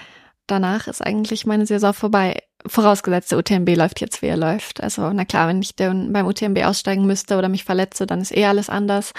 [0.46, 2.42] danach ist eigentlich meine Saison vorbei.
[2.66, 4.82] Vorausgesetzt, der UTMB läuft jetzt, wie er läuft.
[4.82, 8.36] Also, na klar, wenn ich dann beim UTMB aussteigen müsste oder mich verletze, dann ist
[8.36, 9.12] eh alles anders.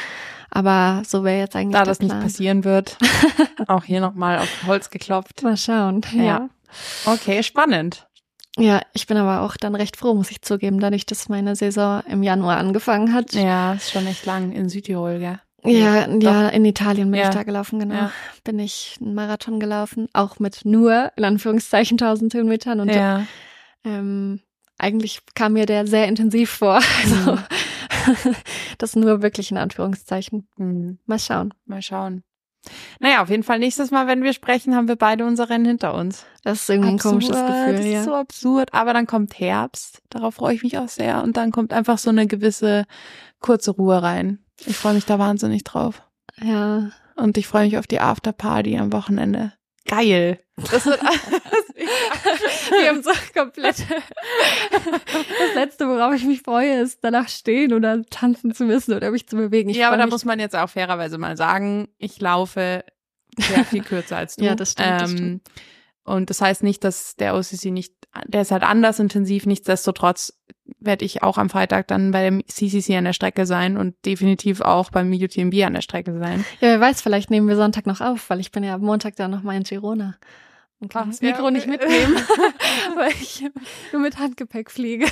[0.49, 2.23] Aber so wäre jetzt eigentlich Da das nicht Plan.
[2.23, 2.97] passieren wird,
[3.67, 5.43] auch hier nochmal auf Holz geklopft.
[5.43, 6.01] Mal schauen.
[6.13, 6.23] Ja.
[6.23, 6.49] Ja.
[7.05, 8.07] Okay, spannend.
[8.57, 12.01] ja, ich bin aber auch dann recht froh, muss ich zugeben, dadurch, dass meine Saison
[12.09, 13.33] im Januar angefangen hat.
[13.33, 15.39] Ja, ist schon echt lang in Südtirol, gell?
[15.63, 16.21] Ja, Doch.
[16.21, 17.29] ja, in Italien bin Ja.
[17.29, 17.95] ich da gelaufen, genau.
[17.95, 18.11] Ja.
[18.43, 22.79] Bin ich einen Marathon gelaufen, auch mit nur, in Anführungszeichen, 1000 Höhenmetern.
[22.79, 23.25] Und Ja.
[23.83, 24.39] ähm,
[24.77, 26.79] eigentlich kam mir der sehr intensiv vor.
[27.03, 27.39] Also, Mhm.
[28.77, 30.47] das nur wirklich in Anführungszeichen.
[30.57, 31.53] Hm, Mal schauen.
[31.65, 32.23] mal schauen.
[32.99, 35.93] Naja, auf jeden Fall nächstes Mal, wenn wir sprechen, haben wir beide unser Rennen hinter
[35.93, 36.25] uns.
[36.43, 37.73] Das ist irgendwie ein komisches Absurd, Gefühl.
[37.77, 38.03] Das ist Ja.
[38.03, 38.73] so absurd.
[38.73, 40.01] Aber dann kommt Herbst.
[40.09, 41.23] Darauf freue ich mich auch sehr.
[41.23, 42.83] Und dann kommt einfach so eine gewisse
[43.39, 44.39] kurze Ruhe rein.
[44.65, 46.01] Ich freue mich da wahnsinnig drauf.
[46.41, 46.91] ja.
[47.15, 49.51] Und ich freue mich auf die Afterparty am Wochenende.
[49.87, 50.39] Geil.
[50.71, 51.01] Das wird
[52.69, 53.77] Wir haben so komplett.
[53.79, 59.27] Das letzte, worauf ich mich freue, ist danach stehen oder tanzen zu müssen oder mich
[59.27, 59.69] zu bewegen.
[59.69, 62.83] Ich ja, aber da muss man jetzt auch fairerweise mal sagen, ich laufe
[63.37, 64.45] sehr viel kürzer als du.
[64.45, 65.49] Ja, das stimmt, das stimmt.
[66.07, 67.93] Und das heißt nicht, dass der OCC nicht,
[68.27, 69.45] der ist halt anders intensiv.
[69.45, 70.39] Nichtsdestotrotz
[70.79, 74.61] werde ich auch am Freitag dann bei dem CCC an der Strecke sein und definitiv
[74.61, 76.45] auch beim UTMB an der Strecke sein.
[76.61, 79.17] Ja, wer weiß, vielleicht nehmen wir Sonntag noch auf, weil ich bin ja am Montag
[79.17, 80.15] dann noch mal in Girona.
[80.79, 82.15] Und kann Ach, das ja, Mikro nicht mitnehmen,
[82.95, 83.43] weil ich
[83.91, 85.07] nur mit Handgepäck fliege.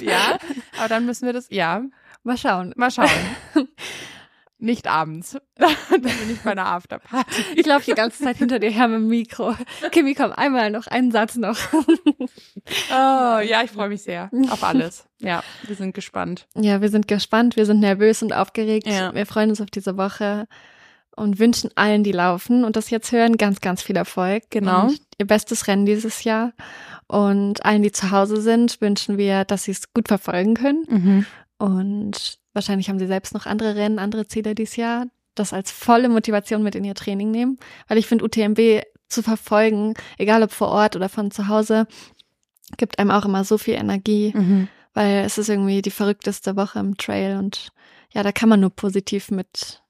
[0.00, 0.38] ja,
[0.78, 1.82] aber dann müssen wir das, ja,
[2.24, 2.72] Mal schauen.
[2.76, 3.10] mal schauen.
[4.62, 5.36] Nicht abends.
[5.56, 7.42] dann bin ich bei einer Afterparty.
[7.56, 9.56] Ich laufe die ganze Zeit hinter dir her mit dem Mikro.
[9.90, 11.58] Kimi, komm, einmal noch, einen Satz noch.
[11.74, 15.04] Oh, ja, ich freue mich sehr auf alles.
[15.18, 16.46] Ja, wir sind gespannt.
[16.54, 18.86] Ja, wir sind gespannt, wir sind nervös und aufgeregt.
[18.86, 19.12] Ja.
[19.12, 20.46] Wir freuen uns auf diese Woche
[21.16, 24.44] und wünschen allen, die laufen und das jetzt hören, ganz, ganz viel Erfolg.
[24.50, 24.84] Genau.
[24.84, 26.52] Und ihr bestes Rennen dieses Jahr.
[27.08, 30.84] Und allen, die zu Hause sind, wünschen wir, dass sie es gut verfolgen können.
[30.88, 31.26] Mhm.
[31.58, 35.06] Und wahrscheinlich haben sie selbst noch andere Rennen, andere Ziele dieses Jahr.
[35.34, 37.58] Das als volle Motivation mit in ihr Training nehmen.
[37.88, 41.86] Weil ich finde, UTMB zu verfolgen, egal ob vor Ort oder von zu Hause,
[42.76, 44.68] gibt einem auch immer so viel Energie Mhm.
[44.94, 47.72] weil es ist irgendwie die verrückteste Woche im Trail und
[48.12, 49.82] ja, da kann man nur positiv mit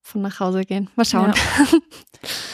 [0.00, 0.90] von nach Hause gehen.
[0.96, 1.32] Mal schauen.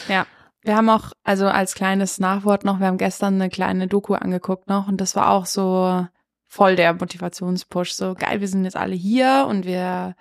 [0.07, 0.25] Ja.
[0.63, 4.67] Wir haben auch, also als kleines Nachwort noch, wir haben gestern eine kleine Doku angeguckt
[4.69, 6.05] noch und das war auch so
[6.51, 7.93] voll der Motivationspush.
[7.93, 10.15] So geil, wir sind jetzt alle hier und wir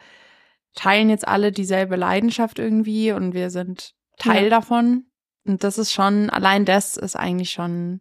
[0.76, 4.50] teilen jetzt alle dieselbe Leidenschaft irgendwie und wir sind Teil Ja.
[4.50, 5.06] davon.
[5.44, 8.00] Und das ist schon, allein das ist eigentlich schon,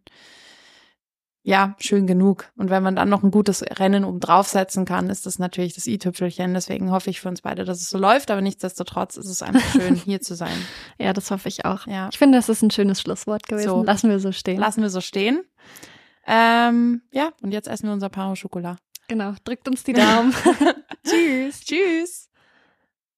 [1.42, 2.52] ja, schön genug.
[2.56, 5.88] Und wenn man dann noch ein gutes Rennen oben draufsetzen kann, ist das natürlich das
[5.88, 6.54] i-Tüpfelchen.
[6.54, 8.30] Deswegen hoffe ich für uns beide, dass es so läuft.
[8.30, 10.54] Aber nichtsdestotrotz ist es einfach schön, hier zu sein.
[10.98, 11.88] Ja, das hoffe ich auch.
[11.88, 12.10] Ja.
[12.12, 13.70] Ich finde, das ist ein schönes Schlusswort gewesen.
[13.70, 13.82] So.
[13.82, 14.60] Lassen wir so stehen.
[14.60, 15.42] Lassen wir so stehen.
[16.26, 18.78] Ähm, ja, und jetzt essen wir unser Paro Schokolade.
[19.08, 19.34] genau.
[19.44, 20.34] Drückt uns die Daumen.
[21.06, 21.60] Tschüss.
[21.60, 22.29] Tschüss.